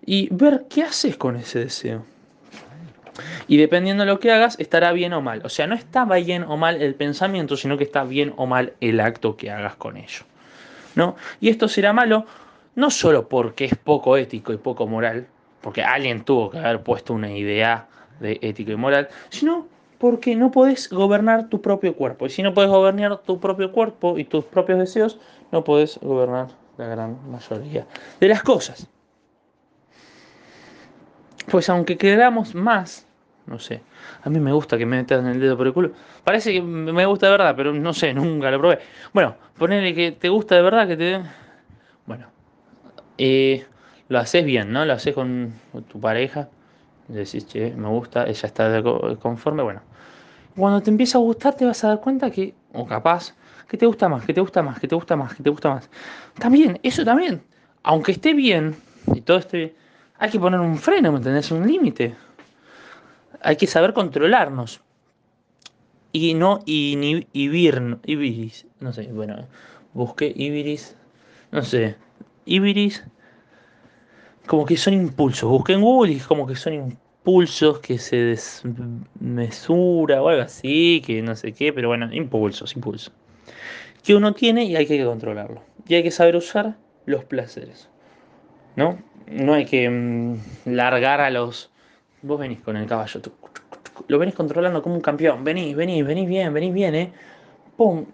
y 0.04 0.28
ver 0.34 0.66
qué 0.68 0.82
haces 0.82 1.16
con 1.16 1.36
ese 1.36 1.60
deseo. 1.60 2.04
Y 3.48 3.56
dependiendo 3.56 4.04
de 4.04 4.10
lo 4.10 4.20
que 4.20 4.32
hagas, 4.32 4.58
estará 4.58 4.92
bien 4.92 5.12
o 5.12 5.20
mal. 5.20 5.42
O 5.44 5.48
sea, 5.48 5.66
no 5.66 5.74
está 5.74 6.04
bien 6.04 6.44
o 6.44 6.56
mal 6.56 6.80
el 6.82 6.94
pensamiento, 6.94 7.56
sino 7.56 7.76
que 7.76 7.84
está 7.84 8.04
bien 8.04 8.34
o 8.36 8.46
mal 8.46 8.74
el 8.80 9.00
acto 9.00 9.36
que 9.36 9.50
hagas 9.50 9.76
con 9.76 9.96
ello. 9.96 10.24
¿No? 10.94 11.16
Y 11.40 11.50
esto 11.50 11.68
será 11.68 11.92
malo 11.92 12.26
no 12.74 12.90
solo 12.90 13.28
porque 13.28 13.64
es 13.64 13.74
poco 13.74 14.16
ético 14.16 14.52
y 14.52 14.58
poco 14.58 14.86
moral, 14.86 15.26
porque 15.62 15.82
alguien 15.82 16.24
tuvo 16.24 16.50
que 16.50 16.58
haber 16.58 16.82
puesto 16.82 17.14
una 17.14 17.30
idea 17.30 17.88
de 18.20 18.38
ético 18.42 18.70
y 18.70 18.76
moral, 18.76 19.08
sino 19.30 19.66
porque 19.98 20.36
no 20.36 20.50
podés 20.50 20.88
gobernar 20.90 21.48
tu 21.48 21.60
propio 21.60 21.96
cuerpo. 21.96 22.26
Y 22.26 22.30
si 22.30 22.42
no 22.42 22.54
puedes 22.54 22.70
gobernar 22.70 23.18
tu 23.22 23.40
propio 23.40 23.72
cuerpo 23.72 24.18
y 24.18 24.24
tus 24.24 24.44
propios 24.44 24.78
deseos, 24.78 25.18
no 25.52 25.64
podés 25.64 25.98
gobernar 26.00 26.48
la 26.76 26.86
gran 26.86 27.18
mayoría 27.30 27.86
de 28.20 28.28
las 28.28 28.42
cosas. 28.42 28.86
Pues 31.50 31.70
aunque 31.70 31.96
queramos 31.96 32.54
más 32.54 33.05
no 33.46 33.58
sé. 33.58 33.82
A 34.22 34.30
mí 34.30 34.38
me 34.40 34.52
gusta 34.52 34.76
que 34.76 34.86
me 34.86 34.96
metan 34.98 35.26
el 35.26 35.40
dedo 35.40 35.56
por 35.56 35.66
el 35.66 35.72
culo. 35.72 35.92
Parece 36.24 36.52
que 36.52 36.60
me 36.60 37.06
gusta 37.06 37.26
de 37.26 37.32
verdad, 37.32 37.54
pero 37.56 37.72
no 37.72 37.92
sé, 37.92 38.12
nunca 38.14 38.50
lo 38.50 38.58
probé. 38.58 38.78
Bueno, 39.12 39.36
ponele 39.56 39.94
que 39.94 40.12
te 40.12 40.28
gusta 40.28 40.56
de 40.56 40.62
verdad, 40.62 40.88
que 40.88 40.96
te... 40.96 41.20
Bueno, 42.06 42.26
eh, 43.18 43.64
lo 44.08 44.18
haces 44.18 44.44
bien, 44.44 44.72
¿no? 44.72 44.84
Lo 44.84 44.92
haces 44.92 45.14
con 45.14 45.52
tu 45.88 46.00
pareja. 46.00 46.48
Decís, 47.08 47.46
che, 47.46 47.72
me 47.76 47.88
gusta, 47.88 48.24
ella 48.24 48.46
está 48.46 48.82
conforme. 49.20 49.62
Bueno, 49.62 49.80
cuando 50.56 50.80
te 50.80 50.90
empieza 50.90 51.18
a 51.18 51.20
gustar, 51.20 51.54
te 51.54 51.64
vas 51.64 51.84
a 51.84 51.88
dar 51.88 52.00
cuenta 52.00 52.30
que, 52.30 52.54
o 52.72 52.86
capaz, 52.86 53.34
que 53.68 53.76
te 53.76 53.86
gusta 53.86 54.08
más, 54.08 54.24
que 54.24 54.34
te 54.34 54.40
gusta 54.40 54.62
más, 54.62 54.80
que 54.80 54.88
te 54.88 54.94
gusta 54.94 55.16
más, 55.16 55.34
que 55.34 55.42
te 55.42 55.50
gusta 55.50 55.70
más. 55.70 55.90
También, 56.38 56.80
eso 56.82 57.04
también. 57.04 57.42
Aunque 57.82 58.12
esté 58.12 58.34
bien 58.34 58.74
y 59.14 59.20
todo 59.20 59.38
esté 59.38 59.56
bien, 59.58 59.72
hay 60.18 60.30
que 60.30 60.40
poner 60.40 60.58
un 60.58 60.76
freno, 60.78 61.12
¿me 61.12 61.18
entendés? 61.18 61.50
Un 61.52 61.66
límite 61.66 62.14
hay 63.46 63.56
que 63.56 63.68
saber 63.68 63.92
controlarnos. 63.92 64.80
Y 66.12 66.34
no 66.34 66.60
inhibir, 66.66 67.98
ibiris, 68.04 68.66
no 68.80 68.92
sé, 68.92 69.06
bueno, 69.12 69.46
busqué 69.92 70.32
ibiris, 70.34 70.96
no 71.52 71.62
sé, 71.62 71.96
ibiris, 72.44 73.04
como 74.46 74.64
que 74.64 74.76
son 74.76 74.94
impulsos. 74.94 75.48
Busqué 75.48 75.74
en 75.74 75.82
Google 75.82 76.14
y 76.14 76.18
como 76.18 76.46
que 76.46 76.56
son 76.56 76.72
impulsos, 76.72 77.80
que 77.80 77.98
se 77.98 78.16
desmesura 78.16 80.22
o 80.22 80.28
algo 80.28 80.42
así, 80.42 81.02
que 81.04 81.22
no 81.22 81.36
sé 81.36 81.52
qué, 81.52 81.72
pero 81.72 81.88
bueno, 81.88 82.12
impulsos, 82.12 82.74
impulsos. 82.74 83.12
Que 84.02 84.14
uno 84.14 84.32
tiene 84.32 84.64
y 84.64 84.74
hay 84.74 84.86
que 84.86 85.04
controlarlo. 85.04 85.62
Y 85.86 85.94
hay 85.94 86.02
que 86.02 86.10
saber 86.10 86.34
usar 86.34 86.76
los 87.04 87.24
placeres. 87.24 87.90
¿No? 88.74 88.98
No 89.28 89.54
hay 89.54 89.66
que 89.66 89.88
mm, 89.88 90.38
largar 90.64 91.20
a 91.20 91.30
los... 91.30 91.70
Vos 92.26 92.38
venís 92.38 92.60
con 92.60 92.76
el 92.76 92.86
caballo, 92.86 93.20
lo 94.08 94.18
venís 94.18 94.34
controlando 94.34 94.82
como 94.82 94.94
un 94.94 95.00
campeón. 95.00 95.44
Venís, 95.44 95.76
venís, 95.76 96.04
venís 96.04 96.28
bien, 96.28 96.52
venís 96.52 96.74
bien, 96.74 96.94
¿eh? 96.94 97.12
¡Pum! 97.76 98.06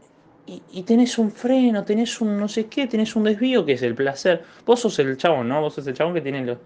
y, 0.46 0.83
tenés 0.83 1.18
un 1.18 1.31
freno, 1.31 1.85
tenés 1.85 2.20
un 2.20 2.38
no 2.38 2.48
sé 2.48 2.66
qué, 2.66 2.87
tenés 2.87 3.14
un 3.14 3.25
desvío 3.25 3.64
que 3.64 3.72
es 3.72 3.83
el 3.83 3.94
placer. 3.94 4.42
Vos 4.66 4.81
sos 4.81 4.98
el 4.98 5.16
chabón, 5.16 5.48
¿no? 5.48 5.61
Vos 5.61 5.75
sos 5.75 5.87
el 5.87 5.94
chabón 5.94 6.14
que 6.14 6.20
tiene 6.20 6.44
los... 6.44 6.59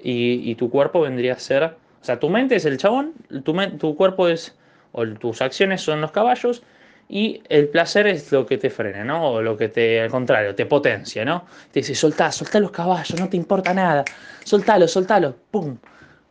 Y, 0.00 0.54
tu 0.54 0.70
cuerpo 0.70 1.00
vendría 1.00 1.34
a 1.34 1.38
ser... 1.38 1.64
O 1.64 2.04
sea, 2.04 2.20
tu 2.20 2.28
mente 2.28 2.56
es 2.56 2.64
el 2.64 2.78
chabón, 2.78 3.14
tu, 3.44 3.54
tu 3.78 3.96
cuerpo 3.96 4.28
es... 4.28 4.56
O 4.92 5.06
tus 5.06 5.42
acciones 5.42 5.82
son 5.82 6.00
los 6.00 6.12
caballos 6.12 6.62
y 7.10 7.42
el 7.48 7.68
placer 7.68 8.06
es 8.06 8.32
lo 8.32 8.46
que 8.46 8.56
te 8.56 8.70
frena, 8.70 9.04
¿no? 9.04 9.32
O 9.32 9.42
lo 9.42 9.56
que 9.56 9.68
te, 9.68 10.00
al 10.00 10.10
contrario, 10.10 10.54
te 10.54 10.64
potencia, 10.64 11.24
¿no? 11.24 11.44
Te 11.70 11.80
dice, 11.80 11.94
soltá, 11.94 12.32
soltá 12.32 12.58
los 12.58 12.70
caballos, 12.70 13.18
no 13.18 13.28
te 13.28 13.36
importa 13.36 13.74
nada. 13.74 14.04
Soltalo, 14.44 14.88
soltalo, 14.88 15.34
¡pum! 15.50 15.76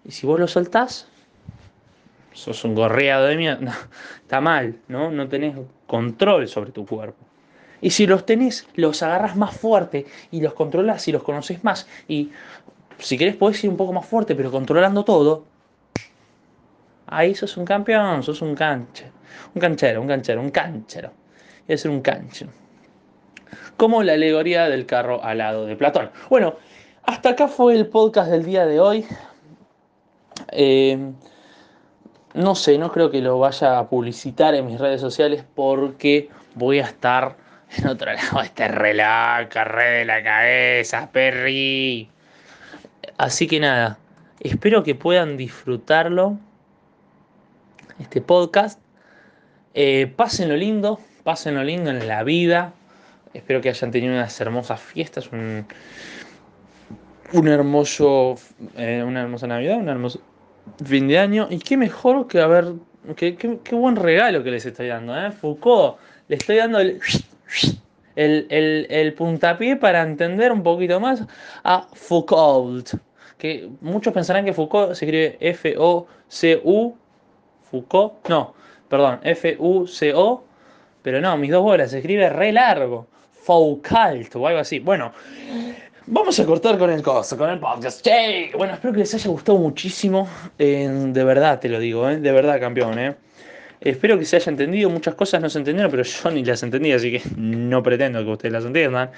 Y 0.08 0.12
si 0.12 0.26
vos 0.26 0.39
lo 0.39 0.48
soltás, 0.48 1.08
sos 2.32 2.63
un 2.63 2.76
gorreado 2.76 3.26
de 3.26 3.36
mierda. 3.36 3.78
está 4.22 4.39
mal, 4.39 4.80
¿no? 4.88 5.12
No 5.12 5.28
tenés 5.28 5.56
control 5.86 6.48
sobre 6.48 6.72
tu 6.72 6.86
cuerpo. 6.86 7.26
Y 7.82 7.91
si 7.91 8.08
los 8.08 8.26
tenés, 8.26 8.67
los 8.76 9.04
agarras 9.04 9.36
más 9.36 9.56
fuerte 9.56 10.06
y 10.32 10.41
los 10.41 10.54
controlas 10.54 11.08
y 11.08 11.12
los 11.12 11.24
conoces 11.24 11.63
más. 11.63 11.88
Y 12.08 12.32
si 12.98 13.17
querés 13.17 13.36
podés 13.36 13.63
ir 13.63 13.70
un 13.70 13.78
poco 13.78 13.93
más 13.93 14.06
fuerte, 14.06 14.34
pero 14.34 14.50
controlando 14.50 15.04
todo. 15.04 15.46
Ahí 17.06 17.36
sos 17.36 17.56
un 17.58 17.65
campeón, 17.65 18.24
sos 18.24 18.41
un 18.41 18.56
canche. 18.56 19.12
Un 19.54 19.62
canchero, 19.62 20.02
un 20.02 20.08
canchero, 20.08 20.41
un 20.41 20.50
canchero. 20.50 21.12
Y 21.67 21.78
ser 21.78 21.91
un 21.91 22.02
cancho. 22.02 22.48
Como 23.76 24.02
la 24.04 24.13
alegoría 24.13 24.70
del 24.70 24.86
carro 24.86 25.24
alado 25.24 25.65
de 25.65 25.76
Platón. 25.76 26.10
Bueno, 26.30 26.56
hasta 27.04 27.30
acá 27.30 27.48
fue 27.48 27.76
el 27.76 27.88
podcast 27.88 28.32
del 28.32 28.43
día 28.43 28.65
de 28.65 28.80
hoy. 28.80 29.06
Eh, 30.52 31.12
no 32.34 32.56
sé, 32.56 32.78
no 32.78 32.91
creo 32.91 33.10
que 33.10 33.21
lo 33.21 33.39
vaya 33.39 33.80
a 33.80 33.89
publicitar 33.89 34.54
en 34.54 34.67
mis 34.67 34.80
redes 34.80 35.02
sociales 35.02 35.43
porque 35.56 36.30
voy 36.56 36.80
a 36.80 36.84
estar 36.84 37.36
en 37.78 37.88
otro 37.88 38.13
lado. 38.13 38.41
Este 38.41 38.67
reloj, 38.67 39.54
re 39.54 39.89
de 40.00 40.06
la 40.06 40.23
cabeza, 40.23 41.10
perri. 41.12 42.10
Así 43.17 43.47
que 43.47 43.60
nada, 43.60 43.97
espero 44.39 44.84
que 44.84 44.93
puedan 44.93 45.38
disfrutarlo, 45.38 46.38
este 48.00 48.21
podcast. 48.21 48.80
Eh, 49.73 50.12
pásenlo 50.15 50.56
lindo, 50.56 51.00
pásenlo 51.23 51.63
lindo 51.63 51.89
en 51.89 52.08
la 52.08 52.23
vida. 52.23 52.73
Espero 53.34 53.62
que 53.62 53.69
hayan 53.69 53.91
tenido 53.91 54.13
unas 54.13 54.39
hermosas 54.39 54.80
fiestas, 54.80 55.30
un 57.34 57.48
hermoso, 57.48 58.36
eh, 58.76 59.04
una 59.06 59.22
hermosa 59.22 59.48
Navidad, 59.48 59.78
un 59.78 59.90
hermoso 59.90 60.20
fin 60.84 61.08
de 61.08 61.20
año. 61.20 61.48
Y 61.50 61.60
qué 61.60 61.78
mejor 61.78 62.28
que 62.28 62.40
haber. 62.40 62.74
Qué, 63.16 63.36
qué, 63.36 63.76
buen 63.76 63.96
regalo 63.96 64.44
que 64.44 64.52
les 64.52 64.66
estoy 64.66 64.88
dando, 64.88 65.18
¿eh? 65.18 65.32
Foucault. 65.32 65.98
Le 66.28 66.36
estoy 66.36 66.58
dando 66.58 66.80
el, 66.80 67.00
el, 68.16 68.88
el, 68.90 69.13
puntapié 69.13 69.78
para 69.78 70.02
entender 70.02 70.52
un 70.52 70.62
poquito 70.62 71.00
más 71.00 71.24
a 71.63 71.88
Foucault. 71.94 72.96
Que 73.38 73.70
muchos 73.82 74.13
pensarán 74.13 74.44
que 74.44 74.54
Foucault 74.54 74.94
se 74.94 75.06
escribe 75.06 75.38
F-O-C-U. 75.40 76.98
Foucault. 77.72 78.28
No, 78.28 78.54
perdón, 78.90 79.20
F-U-C-O. 79.24 80.44
Pero 81.02 81.22
no, 81.22 81.38
mis 81.38 81.52
dos 81.52 81.63
bolas 81.63 81.92
se 81.92 82.00
escribe 82.00 82.30
re 82.30 82.52
largo. 82.52 83.08
Foucault 83.32 84.36
o 84.36 84.48
algo 84.48 84.60
así. 84.60 84.80
Bueno. 84.80 85.13
Vamos 86.10 86.39
a 86.39 86.46
cortar 86.46 86.78
con 86.78 86.89
el 86.89 87.02
coso, 87.04 87.38
con 87.38 87.50
el 87.50 87.60
podcast. 87.60 88.02
Che. 88.02 88.52
Bueno, 88.58 88.76
espero 88.76 88.93
que 88.93 89.00
les 89.00 89.13
haya 89.13 89.30
gustado 89.30 89.58
muchísimo. 89.58 90.26
de 90.58 91.24
verdad 91.26 91.60
te 91.60 91.67
lo 91.67 91.82
digo, 91.82 92.10
¿eh? 92.10 92.15
de 92.15 92.32
verdad, 92.32 92.62
campeón. 92.62 92.98
¿eh? 92.98 93.13
Espero 93.82 94.17
que 94.17 94.24
se 94.24 94.38
haya 94.38 94.50
entendido. 94.50 94.89
Muchas 94.89 95.15
cosas 95.15 95.41
no 95.41 95.50
se 95.50 95.58
entendieron, 95.58 95.91
pero 95.91 96.04
yo 96.04 96.32
ni 96.32 96.46
las 96.46 96.63
entendí, 96.63 96.93
así 96.93 97.12
que 97.12 97.22
no 97.36 97.84
pretendo 97.84 98.24
que 98.24 98.32
ustedes 98.32 98.54
las 98.54 98.63
entiendan. 98.63 99.12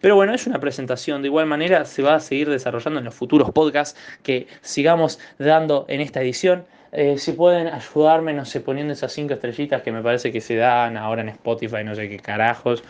Pero 0.00 0.14
bueno, 0.14 0.32
es 0.32 0.46
una 0.46 0.60
presentación. 0.60 1.22
De 1.22 1.26
igual 1.26 1.46
manera, 1.46 1.84
se 1.84 2.04
va 2.04 2.14
a 2.14 2.20
seguir 2.20 2.48
desarrollando 2.48 3.00
en 3.00 3.06
los 3.06 3.14
futuros 3.16 3.50
podcasts 3.50 3.98
que 4.22 4.46
sigamos 4.60 5.18
dando 5.40 5.86
en 5.88 6.00
esta 6.00 6.22
edición. 6.22 6.64
Eh, 6.94 7.16
si 7.16 7.32
pueden 7.32 7.68
ayudarme, 7.68 8.34
no 8.34 8.44
sé, 8.44 8.60
poniendo 8.60 8.92
esas 8.92 9.12
cinco 9.12 9.32
estrellitas 9.32 9.80
que 9.80 9.90
me 9.90 10.02
parece 10.02 10.30
que 10.30 10.42
se 10.42 10.56
dan 10.56 10.98
ahora 10.98 11.22
en 11.22 11.30
Spotify, 11.30 11.82
no 11.84 11.94
sé 11.94 12.08
qué 12.10 12.18
carajos. 12.18 12.84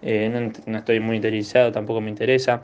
Eh, 0.00 0.52
no, 0.66 0.78
estoy 0.78 1.00
muy 1.00 1.16
interesado, 1.16 1.72
tampoco 1.72 2.00
me 2.00 2.08
interesa. 2.08 2.60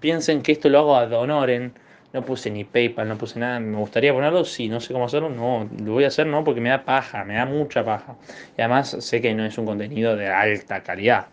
piensen 0.00 0.42
que 0.42 0.52
esto 0.52 0.68
lo 0.68 0.80
hago 0.80 0.96
ad 0.96 1.12
honorem. 1.12 1.72
No 2.12 2.22
puse 2.24 2.50
ni 2.50 2.64
PayPal, 2.64 3.08
no 3.08 3.16
puse 3.16 3.38
nada. 3.38 3.60
¿Me 3.60 3.76
gustaría 3.78 4.12
ponerlo? 4.12 4.44
Sí, 4.44 4.68
no 4.68 4.80
sé 4.80 4.92
cómo 4.92 5.06
hacerlo. 5.06 5.30
No, 5.30 5.68
lo 5.82 5.92
voy 5.92 6.04
a 6.04 6.08
hacer 6.08 6.26
no 6.26 6.44
porque 6.44 6.60
me 6.60 6.68
da 6.68 6.84
paja, 6.84 7.24
me 7.24 7.34
da 7.34 7.46
mucha 7.46 7.84
paja. 7.84 8.16
Y 8.58 8.60
además 8.60 8.96
sé 9.00 9.20
que 9.22 9.32
no 9.34 9.46
es 9.46 9.56
un 9.56 9.66
contenido 9.66 10.16
de 10.16 10.28
alta 10.28 10.82
calidad. 10.82 11.28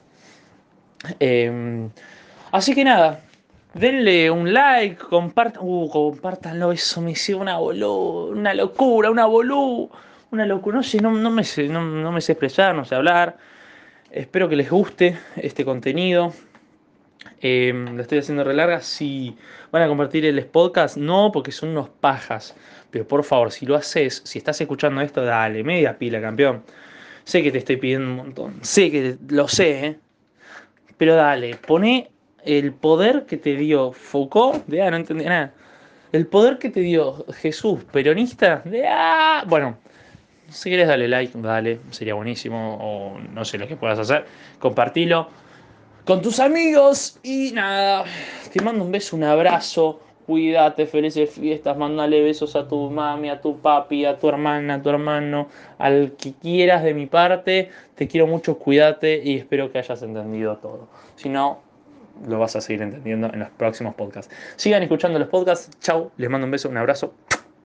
Em, 1.19 1.89
así 2.51 2.75
que 2.75 2.83
nada, 2.83 3.21
denle 3.73 4.31
un 4.31 4.53
like, 4.53 4.97
compartan, 4.97 5.61
uh, 5.63 5.89
compartanlo, 5.89 6.71
eso 6.71 7.01
me 7.01 7.11
hicieron 7.11 7.43
una 7.43 7.59
una 7.59 8.53
locura, 8.53 9.11
una 9.11 9.25
bolú, 9.25 9.89
una 10.31 10.45
locura, 10.45 10.77
no 10.77 10.83
sé, 10.83 11.01
no, 11.01 11.11
me 11.11 11.43
sé, 11.43 11.67
no, 11.67 12.11
me 12.11 12.21
sé 12.21 12.33
expresar, 12.33 12.75
no 12.75 12.85
sé 12.85 12.95
hablar. 12.95 13.37
Espero 14.11 14.49
que 14.49 14.55
les 14.55 14.69
guste 14.69 15.17
este 15.35 15.65
contenido. 15.65 16.33
Eh, 17.41 17.71
lo 17.73 18.01
estoy 18.01 18.19
haciendo 18.19 18.43
re 18.43 18.53
larga. 18.53 18.81
Si 18.81 19.35
van 19.71 19.83
a 19.83 19.87
compartir 19.87 20.25
el 20.25 20.43
podcast, 20.45 20.97
no, 20.97 21.31
porque 21.31 21.51
son 21.51 21.69
unos 21.69 21.89
pajas. 21.89 22.55
Pero 22.91 23.07
por 23.07 23.23
favor, 23.23 23.51
si 23.51 23.65
lo 23.65 23.75
haces, 23.75 24.21
si 24.25 24.39
estás 24.39 24.59
escuchando 24.61 25.01
esto, 25.01 25.23
dale, 25.23 25.63
media 25.63 25.97
pila, 25.97 26.21
campeón. 26.21 26.63
Sé 27.23 27.43
que 27.43 27.51
te 27.51 27.59
estoy 27.59 27.77
pidiendo 27.77 28.09
un 28.09 28.15
montón. 28.15 28.55
Sé 28.61 28.89
que 28.89 29.17
lo 29.29 29.47
sé, 29.47 29.85
¿eh? 29.85 29.99
Pero 30.97 31.15
dale, 31.15 31.55
pone 31.55 32.09
el 32.45 32.73
poder 32.73 33.25
que 33.25 33.37
te 33.37 33.55
dio 33.55 33.91
Foucault, 33.91 34.65
de 34.67 34.81
ah, 34.81 34.91
no 34.91 34.97
entendí 34.97 35.25
nada. 35.25 35.53
El 36.11 36.27
poder 36.27 36.57
que 36.57 36.69
te 36.69 36.79
dio 36.79 37.25
Jesús, 37.33 37.83
peronista, 37.91 38.61
de 38.65 38.87
ah, 38.87 39.43
bueno, 39.47 39.77
si 40.49 40.69
quieres 40.69 40.87
darle 40.87 41.07
like, 41.07 41.37
dale, 41.39 41.79
sería 41.91 42.15
buenísimo, 42.15 42.77
o 42.81 43.19
no 43.19 43.45
sé 43.45 43.57
lo 43.57 43.67
que 43.67 43.75
puedas 43.75 43.99
hacer, 43.99 44.25
compartilo 44.59 45.27
con 46.05 46.23
tus 46.23 46.39
amigos 46.39 47.19
y 47.21 47.51
nada, 47.51 48.03
te 48.51 48.63
mando 48.63 48.83
un 48.83 48.91
beso, 48.91 49.15
un 49.15 49.23
abrazo, 49.23 49.99
cuídate, 50.25 50.87
felices 50.87 51.29
fiestas, 51.29 51.77
mándale 51.77 52.23
besos 52.23 52.55
a 52.55 52.67
tu 52.67 52.89
mami, 52.89 53.29
a 53.29 53.39
tu 53.39 53.59
papi, 53.59 54.05
a 54.05 54.17
tu 54.17 54.27
hermana, 54.27 54.75
a 54.75 54.81
tu 54.81 54.89
hermano, 54.89 55.49
al 55.77 56.13
que 56.17 56.33
quieras 56.33 56.83
de 56.83 56.95
mi 56.95 57.05
parte, 57.05 57.69
te 57.93 58.07
quiero 58.07 58.25
mucho, 58.25 58.57
cuídate 58.57 59.21
y 59.23 59.37
espero 59.37 59.71
que 59.71 59.77
hayas 59.77 60.01
entendido 60.01 60.57
todo. 60.57 60.87
Si 61.15 61.29
no, 61.29 61.59
lo 62.27 62.39
vas 62.39 62.55
a 62.55 62.61
seguir 62.61 62.81
entendiendo 62.81 63.31
en 63.33 63.39
los 63.39 63.49
próximos 63.49 63.95
podcasts. 63.95 64.33
Sigan 64.55 64.83
escuchando 64.83 65.19
los 65.19 65.27
podcasts. 65.29 65.69
Chau, 65.79 66.11
les 66.17 66.29
mando 66.29 66.45
un 66.45 66.51
beso, 66.51 66.69
un 66.69 66.77
abrazo. 66.77 67.13